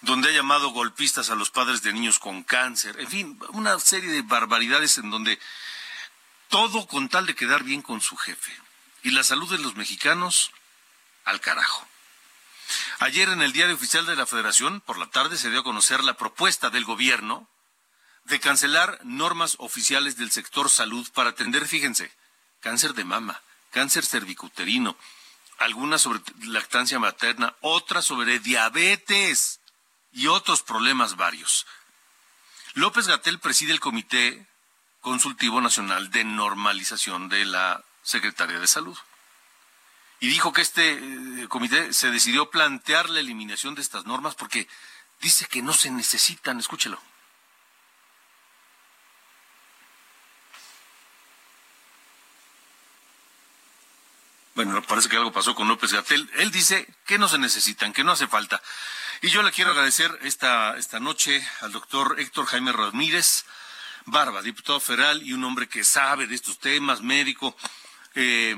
[0.00, 4.10] donde ha llamado golpistas a los padres de niños con cáncer, en fin, una serie
[4.10, 5.38] de barbaridades en donde
[6.48, 8.52] todo con tal de quedar bien con su jefe.
[9.02, 10.50] Y la salud de los mexicanos
[11.24, 11.86] al carajo.
[12.98, 16.02] Ayer en el diario oficial de la Federación, por la tarde, se dio a conocer
[16.04, 17.48] la propuesta del gobierno
[18.24, 22.12] de cancelar normas oficiales del sector salud para atender, fíjense,
[22.60, 23.40] cáncer de mama,
[23.70, 24.96] cáncer cervicuterino,
[25.58, 29.60] algunas sobre lactancia materna, otras sobre diabetes
[30.12, 31.66] y otros problemas varios.
[32.74, 34.46] López Gatel preside el Comité
[35.00, 38.98] Consultivo Nacional de Normalización de la Secretaría de Salud
[40.20, 44.68] y dijo que este eh, comité se decidió plantear la eliminación de estas normas porque
[45.20, 46.58] dice que no se necesitan.
[46.58, 47.00] Escúchelo.
[54.54, 56.28] Bueno, parece que algo pasó con López Gatel.
[56.34, 58.60] Él dice que no se necesitan, que no hace falta.
[59.22, 63.44] Y yo le quiero agradecer esta, esta noche al doctor Héctor Jaime Ramírez
[64.06, 67.56] Barba, diputado federal y un hombre que sabe de estos temas, médico,
[68.16, 68.56] eh,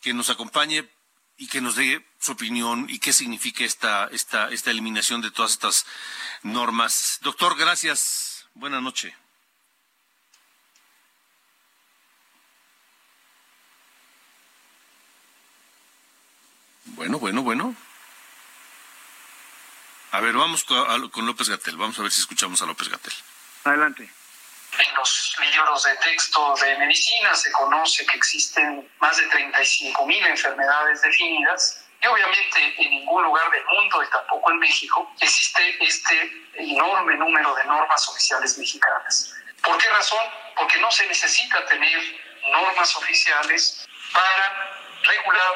[0.00, 0.88] que nos acompañe
[1.36, 5.52] y que nos dé su opinión y qué significa esta, esta, esta eliminación de todas
[5.52, 5.86] estas
[6.42, 7.18] normas.
[7.22, 8.46] Doctor, gracias.
[8.54, 9.12] Buenas noches.
[16.84, 17.76] Bueno, bueno, bueno.
[20.12, 21.76] A ver, vamos con López Gatel.
[21.76, 23.12] Vamos a ver si escuchamos a López Gatel.
[23.64, 24.08] Adelante.
[24.78, 30.26] En los libros de texto de medicina se conoce que existen más de 35 mil
[30.26, 36.48] enfermedades definidas y obviamente en ningún lugar del mundo y tampoco en México existe este
[36.54, 39.34] enorme número de normas oficiales mexicanas.
[39.62, 40.24] ¿Por qué razón?
[40.56, 42.00] Porque no se necesita tener
[42.50, 45.54] normas oficiales para regular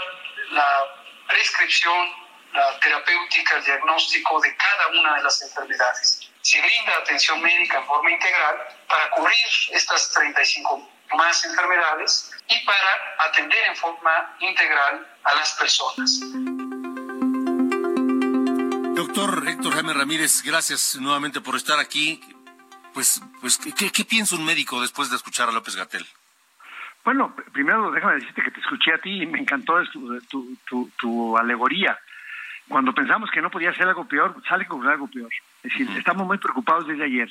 [0.50, 0.84] la
[1.26, 2.08] prescripción,
[2.52, 7.86] la terapéutica, el diagnóstico de cada una de las enfermedades se brinda atención médica en
[7.86, 8.56] forma integral
[8.88, 9.36] para cubrir
[9.72, 16.20] estas 35 más enfermedades y para atender en forma integral a las personas.
[18.94, 22.20] Doctor Héctor Jaime Ramírez, gracias nuevamente por estar aquí.
[22.92, 26.04] Pues, pues ¿qué, piensa un médico después de escuchar a López Gatel?
[27.04, 30.20] Bueno, primero déjame decirte que te escuché a ti y me encantó tu,
[30.66, 31.98] tu, tu alegoría.
[32.68, 35.30] Cuando pensamos que no podía ser algo peor, sale con algo peor.
[35.62, 37.30] Es decir, estamos muy preocupados desde ayer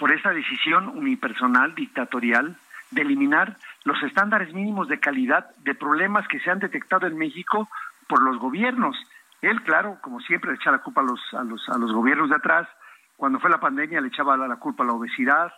[0.00, 2.56] por esta decisión unipersonal, dictatorial,
[2.90, 7.68] de eliminar los estándares mínimos de calidad de problemas que se han detectado en México
[8.08, 8.96] por los gobiernos.
[9.42, 12.30] Él, claro, como siempre, le echa la culpa a los, a los, a los gobiernos
[12.30, 12.66] de atrás.
[13.16, 15.52] Cuando fue la pandemia le echaba la, culpa a la obesidad,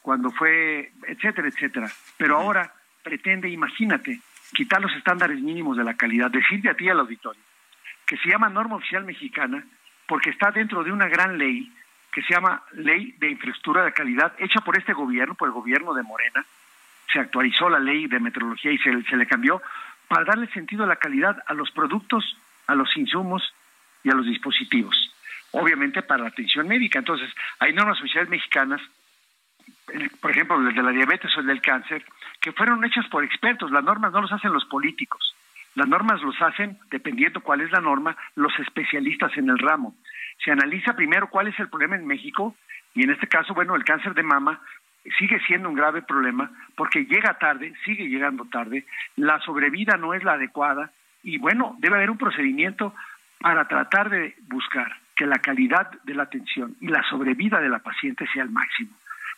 [0.00, 1.90] cuando fue, etcétera, etcétera.
[2.16, 2.72] Pero ahora
[3.02, 4.20] pretende, imagínate,
[4.54, 7.47] quitar los estándares mínimos de la calidad, decirte a ti al auditorio
[8.08, 9.62] que se llama norma oficial mexicana
[10.06, 11.70] porque está dentro de una gran ley
[12.10, 15.92] que se llama Ley de Infraestructura de Calidad, hecha por este gobierno, por el gobierno
[15.92, 16.44] de Morena.
[17.12, 19.60] Se actualizó la ley de meteorología y se, le cambió
[20.08, 23.42] para darle sentido a la calidad a los productos, a los insumos
[24.02, 24.96] y a los dispositivos.
[25.50, 26.98] Obviamente para la atención médica.
[26.98, 28.80] Entonces, hay normas oficiales mexicanas,
[30.20, 32.04] por ejemplo, el de la diabetes o el del cáncer,
[32.40, 33.70] que fueron hechas por expertos.
[33.70, 35.34] Las normas no las hacen los políticos.
[35.78, 39.94] Las normas los hacen, dependiendo cuál es la norma, los especialistas en el ramo.
[40.44, 42.56] Se analiza primero cuál es el problema en México
[42.94, 44.60] y en este caso, bueno, el cáncer de mama
[45.20, 50.24] sigue siendo un grave problema porque llega tarde, sigue llegando tarde, la sobrevida no es
[50.24, 50.90] la adecuada
[51.22, 52.92] y bueno, debe haber un procedimiento
[53.38, 57.78] para tratar de buscar que la calidad de la atención y la sobrevida de la
[57.78, 58.90] paciente sea el máximo.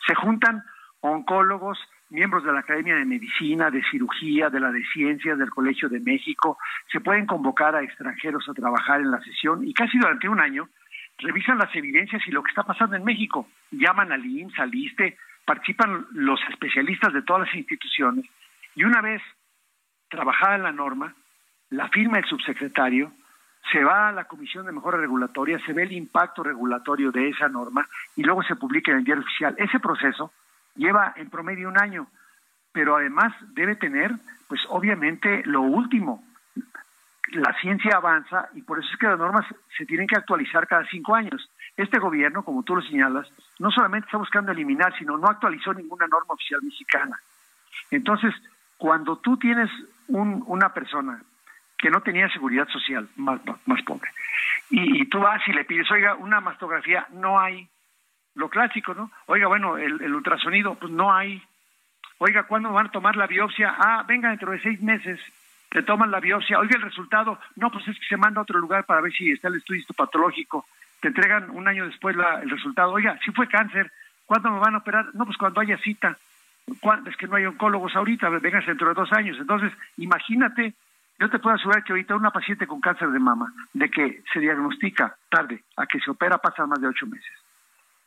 [0.07, 0.63] Se juntan
[1.01, 1.77] oncólogos,
[2.11, 5.99] miembros de la Academia de Medicina, de Cirugía, de la de Ciencias, del Colegio de
[6.01, 6.57] México,
[6.91, 10.69] se pueden convocar a extranjeros a trabajar en la sesión y casi durante un año
[11.17, 13.47] revisan las evidencias y lo que está pasando en México.
[13.71, 18.25] Llaman al IMSS, al ISTE, participan los especialistas de todas las instituciones
[18.75, 19.21] y una vez
[20.09, 21.15] trabajada la norma,
[21.69, 23.13] la firma el subsecretario,
[23.71, 27.47] se va a la Comisión de Mejora Regulatoria, se ve el impacto regulatorio de esa
[27.47, 29.55] norma y luego se publica en el diario oficial.
[29.57, 30.33] Ese proceso
[30.75, 32.07] lleva en promedio un año,
[32.71, 34.11] pero además debe tener,
[34.47, 36.23] pues obviamente, lo último.
[37.33, 39.45] La ciencia avanza y por eso es que las normas
[39.77, 41.49] se tienen que actualizar cada cinco años.
[41.77, 46.07] Este gobierno, como tú lo señalas, no solamente está buscando eliminar, sino no actualizó ninguna
[46.07, 47.17] norma oficial mexicana.
[47.89, 48.33] Entonces,
[48.77, 49.69] cuando tú tienes
[50.07, 51.21] un, una persona
[51.81, 54.09] que no tenía seguridad social, más, más pobre.
[54.69, 57.67] Y, tú vas y le pides, oiga, una mastografía, no hay.
[58.35, 59.11] Lo clásico, ¿no?
[59.25, 61.41] Oiga, bueno, el, ultrasonido, pues no hay.
[62.17, 63.75] Oiga, ¿cuándo van a tomar la biopsia?
[63.77, 65.19] Ah, venga, dentro de seis meses
[65.71, 68.59] te toman la biopsia, oiga el resultado, no, pues es que se manda a otro
[68.59, 70.65] lugar para ver si está el estudio patológico,
[70.99, 72.13] te entregan un año después
[72.43, 73.89] el resultado, oiga, si fue cáncer,
[74.25, 75.15] ¿cuándo me van a operar?
[75.15, 76.17] No, pues cuando haya cita,
[76.67, 80.73] es que no hay oncólogos ahorita, vengas dentro de dos años, entonces imagínate,
[81.19, 84.41] yo te puedo asegurar que ahorita una paciente con cáncer de mama, de que se
[84.41, 87.31] diagnostica tarde a que se opera pasan más de ocho meses.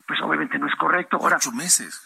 [0.06, 1.16] Pues obviamente no es correcto.
[1.16, 2.02] Ahora, ocho meses.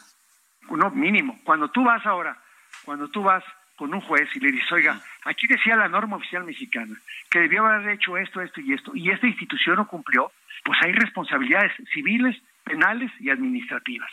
[0.70, 1.40] No, mínimo.
[1.44, 2.36] Cuando tú vas ahora,
[2.84, 3.42] cuando tú vas
[3.76, 6.96] con un juez y le dice, oiga, aquí decía la norma oficial mexicana
[7.30, 10.32] que debió haber hecho esto, esto y esto, y esta institución no cumplió,
[10.64, 14.10] pues hay responsabilidades civiles, penales y administrativas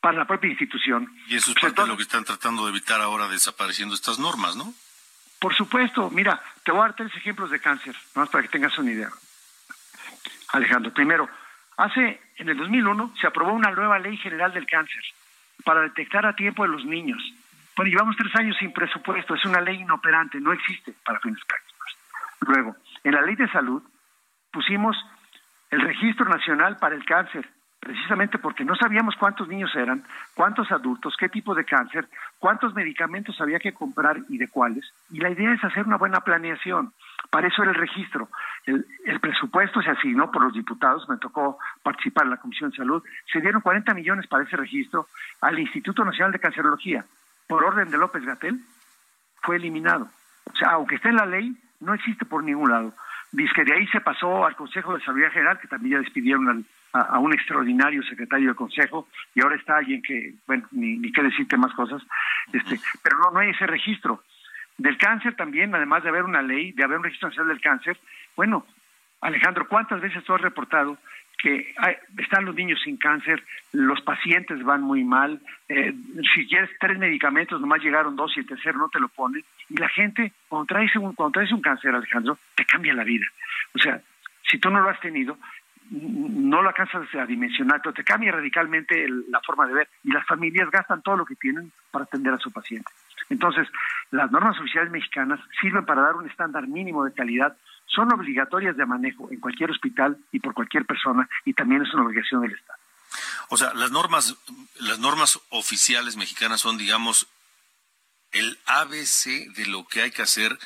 [0.00, 1.08] para la propia institución.
[1.28, 4.18] Y eso es pues parte de lo que están tratando de evitar ahora desapareciendo estas
[4.18, 4.74] normas, ¿no?
[5.38, 8.76] Por supuesto, mira, te voy a dar tres ejemplos de cáncer, más para que tengas
[8.78, 9.10] una idea.
[10.48, 11.28] Alejandro, primero,
[11.76, 15.02] hace en el 2001 se aprobó una nueva ley general del cáncer
[15.64, 17.22] para detectar a tiempo de los niños
[17.76, 21.96] bueno, llevamos tres años sin presupuesto, es una ley inoperante, no existe para fines prácticos.
[22.40, 23.82] Luego, en la ley de salud
[24.50, 24.96] pusimos
[25.70, 27.46] el registro nacional para el cáncer,
[27.78, 32.08] precisamente porque no sabíamos cuántos niños eran, cuántos adultos, qué tipo de cáncer,
[32.38, 34.90] cuántos medicamentos había que comprar y de cuáles.
[35.10, 36.94] Y la idea es hacer una buena planeación.
[37.30, 38.28] Para eso era el registro.
[38.66, 38.84] El,
[39.20, 43.02] presupuesto se asignó por los diputados, me tocó participar en la Comisión de Salud,
[43.32, 45.08] se dieron 40 millones para ese registro
[45.40, 47.04] al Instituto Nacional de Cancerología
[47.46, 48.60] por orden de López Gatel,
[49.42, 50.08] fue eliminado.
[50.52, 52.94] O sea, aunque esté en la ley, no existe por ningún lado.
[53.32, 56.66] Dice que de ahí se pasó al Consejo de Salud General, que también ya despidieron
[56.92, 61.22] a, un extraordinario secretario del Consejo, y ahora está alguien que, bueno, ni, ni qué
[61.22, 62.02] decirte más cosas,
[62.52, 64.22] este, pero no, no hay ese registro.
[64.78, 67.98] Del cáncer también, además de haber una ley, de haber un registro nacional del cáncer,
[68.36, 68.66] bueno,
[69.20, 70.98] Alejandro, ¿cuántas veces tú has reportado
[71.38, 71.74] que
[72.18, 75.94] están los niños sin cáncer, los pacientes van muy mal, eh,
[76.34, 79.76] si quieres tres medicamentos, nomás llegaron dos y el tercero no te lo ponen, y
[79.76, 83.26] la gente, cuando traes un, cuando traes un cáncer, Alejandro, te cambia la vida.
[83.74, 84.00] O sea,
[84.48, 85.38] si tú no lo has tenido,
[85.90, 90.26] no lo alcanzas a dimensionar, pero te cambia radicalmente la forma de ver, y las
[90.26, 92.90] familias gastan todo lo que tienen para atender a su paciente.
[93.28, 93.68] Entonces,
[94.10, 97.56] las normas oficiales mexicanas sirven para dar un estándar mínimo de calidad
[97.86, 102.04] son obligatorias de manejo en cualquier hospital y por cualquier persona y también es una
[102.04, 102.78] obligación del Estado.
[103.48, 104.36] O sea, las normas,
[104.80, 107.28] las normas oficiales mexicanas son, digamos,
[108.32, 110.58] el ABC de lo que hay que hacer,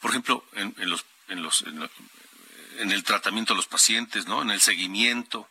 [0.00, 4.42] por ejemplo, en, los, en, los, en, el tratamiento de los pacientes, ¿no?
[4.42, 5.48] En el seguimiento,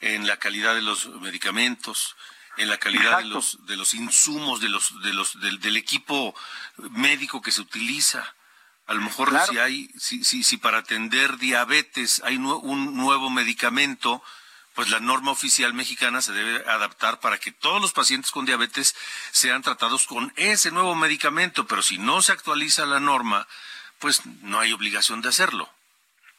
[0.00, 2.16] en la calidad de los medicamentos,
[2.56, 6.34] en la calidad de los de los insumos de los de los del equipo
[6.90, 8.34] médico que se utiliza
[8.86, 14.22] a lo mejor si hay, si, si, si, para atender diabetes hay un nuevo medicamento,
[14.74, 18.94] pues la norma oficial mexicana se debe adaptar para que todos los pacientes con diabetes
[19.32, 23.48] sean tratados con ese nuevo medicamento, pero si no se actualiza la norma,
[23.98, 25.68] pues no hay obligación de hacerlo.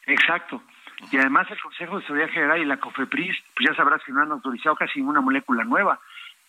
[0.05, 0.63] Exacto.
[1.11, 4.21] Y además el Consejo de Seguridad General y la COFEPRIS, pues ya sabrás que no
[4.21, 5.99] han autorizado casi ninguna molécula nueva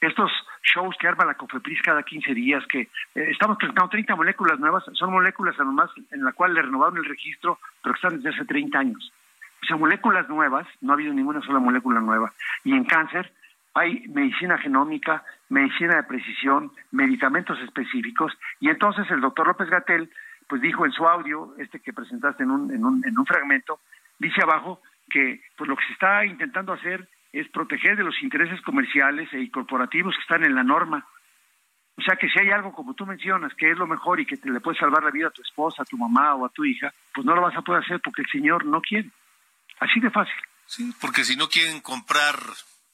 [0.00, 0.30] estos
[0.62, 4.84] shows que arma la COFEPRIS cada 15 días, que eh, estamos presentando 30 moléculas nuevas,
[4.92, 8.44] son moléculas además en la cual le renovaron el registro, pero que están desde hace
[8.44, 9.12] 30 años.
[9.62, 12.32] O sea, moléculas nuevas, no ha habido ninguna sola molécula nueva.
[12.62, 13.32] Y en cáncer
[13.74, 20.10] hay medicina genómica, medicina de precisión, medicamentos específicos, y entonces el doctor López Gatel,
[20.48, 23.80] pues dijo en su audio, este que presentaste en un, en un, en un fragmento,
[24.18, 28.60] dice abajo que pues lo que se está intentando hacer es proteger de los intereses
[28.62, 31.06] comerciales y corporativos que están en la norma.
[31.96, 34.36] O sea que si hay algo como tú mencionas que es lo mejor y que
[34.36, 36.64] te le puede salvar la vida a tu esposa, a tu mamá o a tu
[36.64, 39.10] hija, pues no lo vas a poder hacer porque el Señor no quiere.
[39.80, 40.34] Así de fácil.
[40.66, 42.36] Sí, porque si no quieren comprar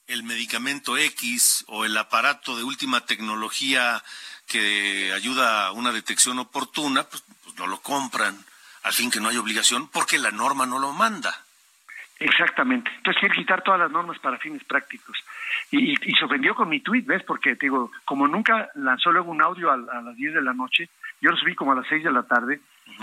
[0.06, 4.02] el medicamento X o el aparato de última tecnología
[4.46, 8.36] que ayuda a una detección oportuna, pues, pues no lo compran.
[8.84, 11.34] Al fin que no hay obligación porque la norma no lo manda.
[12.18, 12.90] Exactamente.
[12.96, 15.16] Entonces quiere quitar todas las normas para fines prácticos.
[15.70, 17.22] Y, y, se ofendió con mi tweet, ¿ves?
[17.24, 20.88] Porque te digo, como nunca lanzó luego un audio a, las 10 de la noche,
[21.20, 22.60] yo lo subí como a las 6 de la tarde,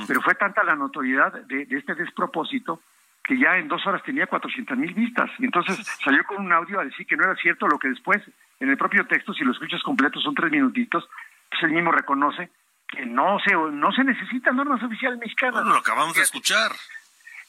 [0.08, 2.82] pero fue tanta la notoriedad de, este despropósito
[3.24, 5.30] que ya en dos horas tenía 400 mil vistas.
[5.40, 8.22] Y entonces salió con un audio a decir que no era cierto lo que después,
[8.60, 11.08] en el propio texto, si lo escuchas completo, son tres minutitos,
[11.50, 12.50] pues él mismo reconoce
[12.92, 15.56] que no se, no se necesitan normas oficiales mexicanas.
[15.56, 16.72] Bueno, lo acabamos de escuchar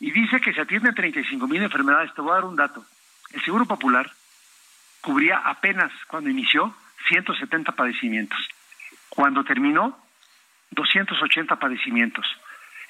[0.00, 2.14] y dice que se atienden 35 mil enfermedades.
[2.14, 2.84] Te voy a dar un dato.
[3.32, 4.10] El Seguro Popular
[5.00, 6.74] cubría apenas cuando inició
[7.08, 8.38] 170 padecimientos.
[9.08, 9.98] Cuando terminó,
[10.70, 12.26] 280 padecimientos.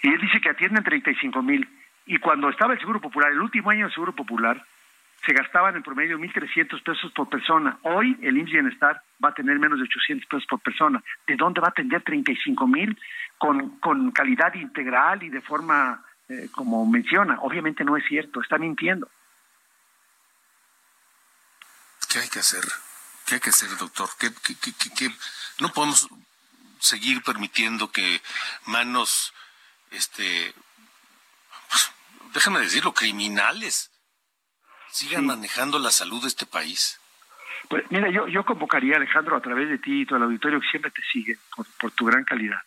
[0.03, 1.69] Y él dice que atienden 35 mil.
[2.07, 4.65] Y cuando estaba el Seguro Popular, el último año del Seguro Popular,
[5.25, 7.79] se gastaban en promedio 1.300 pesos por persona.
[7.83, 11.03] Hoy el IMSS Bienestar va a tener menos de 800 pesos por persona.
[11.27, 12.99] ¿De dónde va a atender 35 mil
[13.39, 17.39] con, con calidad integral y de forma eh, como menciona?
[17.41, 19.09] Obviamente no es cierto, está mintiendo.
[22.09, 22.65] ¿Qué hay que hacer?
[23.25, 24.09] ¿Qué hay que hacer, doctor?
[24.19, 24.29] ¿Qué,
[25.61, 26.09] No podemos
[26.81, 28.21] seguir permitiendo que
[28.67, 29.33] manos,
[29.93, 30.53] este,
[31.71, 31.93] pues,
[32.35, 33.92] déjame decirlo, criminales
[34.93, 37.01] sigan manejando la salud de este país?
[37.69, 40.69] Pues mira, yo, yo convocaría, Alejandro, a través de ti y todo el auditorio que
[40.69, 41.39] siempre te sigue
[41.81, 42.61] por, tu gran calidad,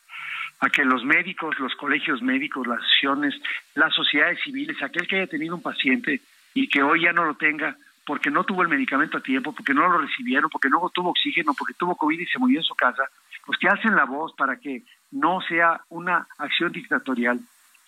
[0.59, 3.36] a que los médicos, los colegios médicos, las asociaciones,
[3.76, 6.21] las sociedades civiles, aquel que haya tenido un paciente
[6.53, 9.73] y que hoy ya no lo tenga porque no tuvo el medicamento a tiempo, porque
[9.73, 12.76] no lo recibieron, porque no tuvo oxígeno, porque tuvo COVID y se murió en su
[12.76, 13.03] casa,
[13.45, 17.39] pues que hacen la voz para que no sea una acción dictatorial.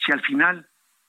[0.04, 0.68] Si al final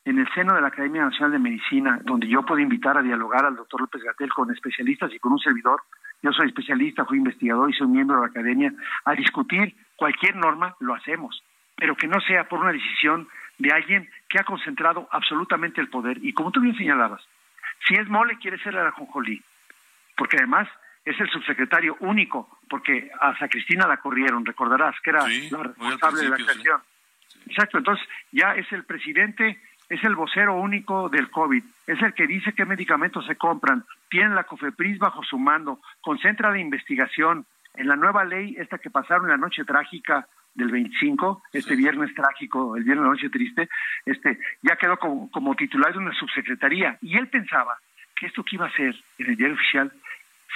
[0.08, 3.44] en el seno de la Academia Nacional de Medicina, donde yo puedo invitar a dialogar
[3.44, 5.82] al doctor López Gatel con especialistas y con un servidor,
[6.22, 8.72] yo soy especialista, fui investigador y soy miembro de la Academia,
[9.04, 11.42] a discutir cualquier norma, lo hacemos,
[11.76, 13.28] pero que no sea por una decisión
[13.58, 16.24] de alguien que ha concentrado absolutamente el poder.
[16.24, 17.22] Y como tú bien señalabas,
[17.86, 19.42] si es mole, quiere ser la Jonjolí,
[20.16, 20.68] porque además
[21.04, 26.28] es el subsecretario único, porque a Cristina la corrieron, recordarás que era la responsable de
[26.30, 26.80] la creación.
[27.46, 32.26] Exacto, entonces ya es el presidente es el vocero único del COVID, es el que
[32.26, 37.46] dice qué medicamentos se compran, tiene la COFEPRIS bajo su mando, concentra la investigación.
[37.74, 42.76] En la nueva ley, esta que pasaron la noche trágica del 25, este viernes trágico,
[42.76, 43.68] el viernes de la noche triste,
[44.04, 46.98] este, ya quedó como, como titular de una subsecretaría.
[47.00, 47.78] Y él pensaba
[48.16, 49.92] que esto que iba a ser en el diario oficial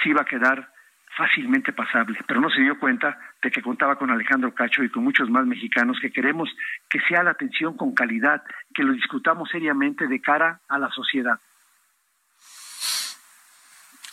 [0.01, 0.67] se iba a quedar
[1.15, 5.03] fácilmente pasable, pero no se dio cuenta de que contaba con Alejandro Cacho y con
[5.03, 6.49] muchos más mexicanos que queremos
[6.89, 8.41] que sea la atención con calidad,
[8.73, 11.39] que lo discutamos seriamente de cara a la sociedad.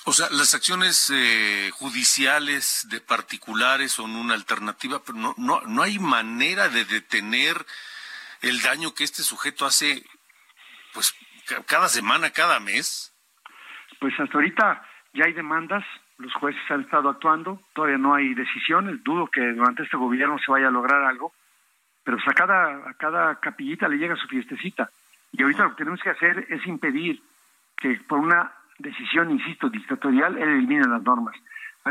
[0.04, 5.82] O sea, las acciones eh, judiciales de particulares son una alternativa, pero no, no, no
[5.82, 7.54] hay manera de detener
[8.40, 10.04] el daño que este sujeto hace,
[10.94, 11.14] pues,
[11.66, 13.14] cada semana, cada mes.
[14.00, 14.82] Pues hasta ahorita
[15.12, 15.84] ya hay demandas
[16.20, 20.52] los jueces han estado actuando, todavía no hay decisiones, dudo que durante este gobierno se
[20.52, 21.32] vaya a lograr algo,
[22.04, 24.90] pero pues a cada, a cada capillita le llega su fiestecita.
[25.32, 27.22] Y ahorita lo que tenemos que hacer es impedir
[27.76, 31.36] que por una decisión, insisto, dictatorial, él elimine las normas.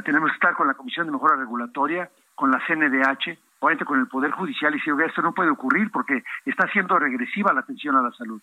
[0.03, 4.07] Tenemos que estar con la Comisión de Mejora Regulatoria, con la CNDH, obviamente con el
[4.07, 8.01] Poder Judicial y decir, esto no puede ocurrir porque está siendo regresiva la atención a
[8.01, 8.41] la salud.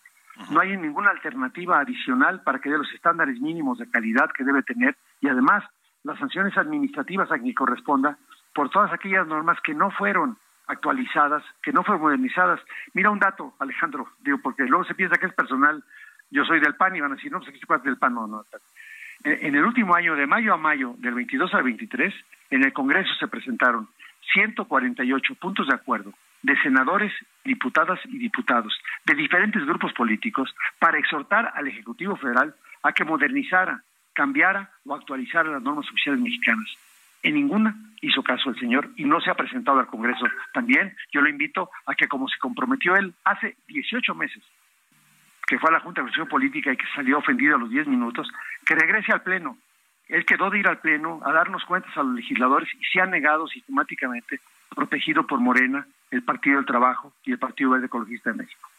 [0.51, 4.63] No hay ninguna alternativa adicional para que dé los estándares mínimos de calidad que debe
[4.63, 5.65] tener y además
[6.05, 8.19] las sanciones administrativas a quien corresponda
[8.55, 10.37] por todas aquellas normas que no fueron
[10.67, 12.61] actualizadas, que no fueron modernizadas.
[12.95, 15.83] Mira un dato, Alejandro, digo, porque luego se piensa que es personal.
[16.31, 18.27] Yo soy del PAN y van a decir, no, pues aquí se del PAN, no,
[18.27, 18.45] no.
[19.25, 22.15] En el último año, de mayo a mayo, del 22 al 23,
[22.51, 23.89] en el Congreso se presentaron
[24.33, 26.13] 148 puntos de acuerdo
[26.43, 27.13] de senadores,
[27.45, 28.73] diputadas y diputados
[29.05, 35.51] de diferentes grupos políticos para exhortar al Ejecutivo Federal a que modernizara, cambiara o actualizara
[35.51, 36.69] las normas oficiales mexicanas.
[37.27, 40.25] En ninguna hizo caso el señor y no se ha presentado al Congreso.
[40.55, 44.45] También yo lo invito a que, como se comprometió él hace 18 meses,
[45.45, 47.89] que fue a la Junta de Elección Política y que salió ofendido a los 10
[47.89, 48.31] minutos,
[48.65, 49.59] que regrese al Pleno.
[50.07, 53.07] Él quedó de ir al Pleno a darnos cuentas a los legisladores y se ha
[53.07, 54.39] negado sistemáticamente,
[54.73, 58.71] protegido por Morena, el Partido del Trabajo y el Partido Verde Ecologista de México.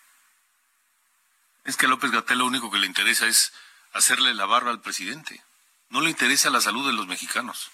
[1.66, 3.54] Es que a López Gatel lo único que le interesa es
[3.92, 5.42] hacerle la barba al presidente.
[5.90, 7.74] No le interesa la salud de los mexicanos.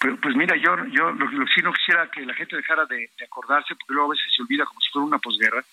[0.00, 3.10] Pero, pues mira, yo, yo lo, que sí no quisiera que la gente dejara de,
[3.24, 5.64] acordarse, porque luego a veces se olvida como si fuera una posguerra,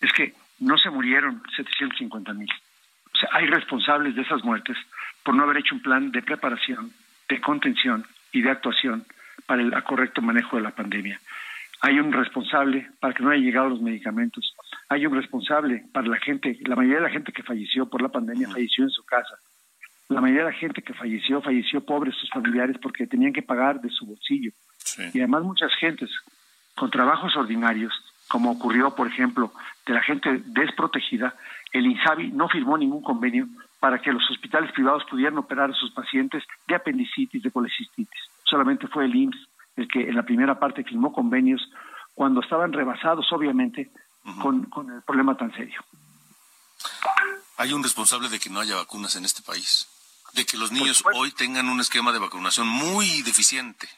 [0.00, 2.50] es que no se murieron 750 mil.
[3.12, 4.76] O sea, hay responsables de esas muertes
[5.22, 6.92] por no haber hecho un plan de preparación,
[7.28, 9.06] de contención y de actuación
[9.46, 11.20] para el correcto manejo de la pandemia.
[11.80, 14.54] Hay un responsable para que no hayan llegado los medicamentos
[14.88, 18.10] hay un responsable para la gente, la mayoría de la gente que falleció por la
[18.10, 19.36] pandemia falleció en su casa.
[20.08, 23.80] La mayoría de la gente que falleció, falleció pobres sus familiares porque tenían que pagar
[23.80, 24.52] de su bolsillo.
[25.12, 26.10] Y además muchas gentes
[26.74, 27.92] con trabajos ordinarios,
[28.28, 29.52] como ocurrió, por ejemplo,
[29.86, 31.34] de la gente desprotegida,
[31.72, 33.46] el INSABI no firmó ningún convenio
[33.80, 38.20] para que los hospitales privados pudieran operar a sus pacientes de apendicitis, de colecistitis.
[38.44, 41.60] Solamente fue el IMSS el que en la primera parte firmó convenios
[42.14, 43.90] cuando estaban rebasados, obviamente,
[44.40, 45.80] con, con el problema tan serio.
[47.56, 49.88] Hay un responsable de que no haya vacunas en este país,
[50.34, 53.88] de que los niños hoy tengan un esquema de vacunación muy deficiente,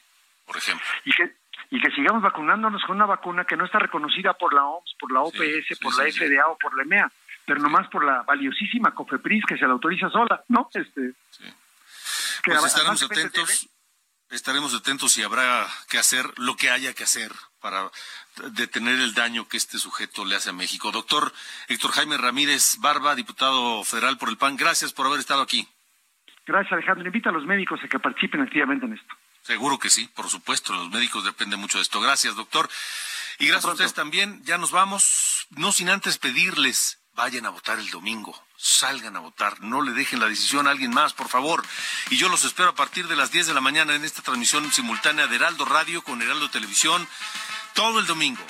[0.45, 0.87] por ejemplo.
[1.05, 1.37] Y que,
[1.71, 5.13] y que sigamos vacunándonos con una vacuna que no está reconocida por la OMS, por
[5.13, 7.11] la OPS, por la FDA o por la EMEA,
[7.47, 10.69] pero nomás por la valiosísima COFEPRIS que se la autoriza sola, ¿no?
[10.75, 11.13] Este,
[12.45, 13.69] pues estaremos atentos,
[14.31, 17.91] estaremos atentos y habrá que hacer lo que haya que hacer para
[18.53, 20.93] detener el daño que este sujeto le hace a México.
[20.93, 21.33] Doctor
[21.69, 25.67] Héctor Jaime Ramírez Barba, diputado federal por el PAN, gracias por haber estado aquí.
[26.47, 27.07] Gracias, Alejandro.
[27.07, 29.15] Invita a los médicos a que participen activamente en esto.
[29.43, 30.73] Seguro que sí, por supuesto.
[30.73, 32.01] Los médicos dependen mucho de esto.
[32.01, 32.69] Gracias, doctor.
[33.39, 34.43] Y gracias a ustedes también.
[34.45, 38.41] Ya nos vamos, no sin antes pedirles, vayan a votar el domingo.
[38.57, 41.63] Salgan a votar, no le dejen la decisión a alguien más, por favor.
[42.11, 44.73] Y yo los espero a partir de las 10 de la mañana en esta transmisión
[44.73, 47.07] simultánea de Heraldo Radio con Heraldo Televisión
[47.75, 48.43] todo el domingo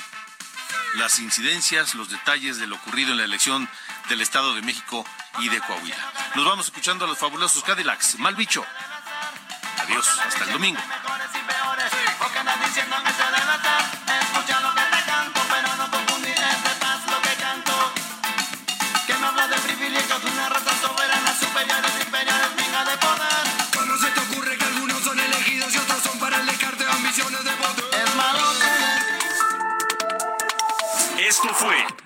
[0.97, 3.69] las incidencias, los detalles de lo ocurrido en la elección
[4.09, 5.05] del Estado de México
[5.41, 5.97] y de Coahuila.
[6.35, 8.19] Nos vamos escuchando a los fabulosos Cadillacs.
[8.19, 8.65] Mal bicho.
[9.79, 10.81] Adiós, hasta el domingo.
[31.19, 32.06] Esto fue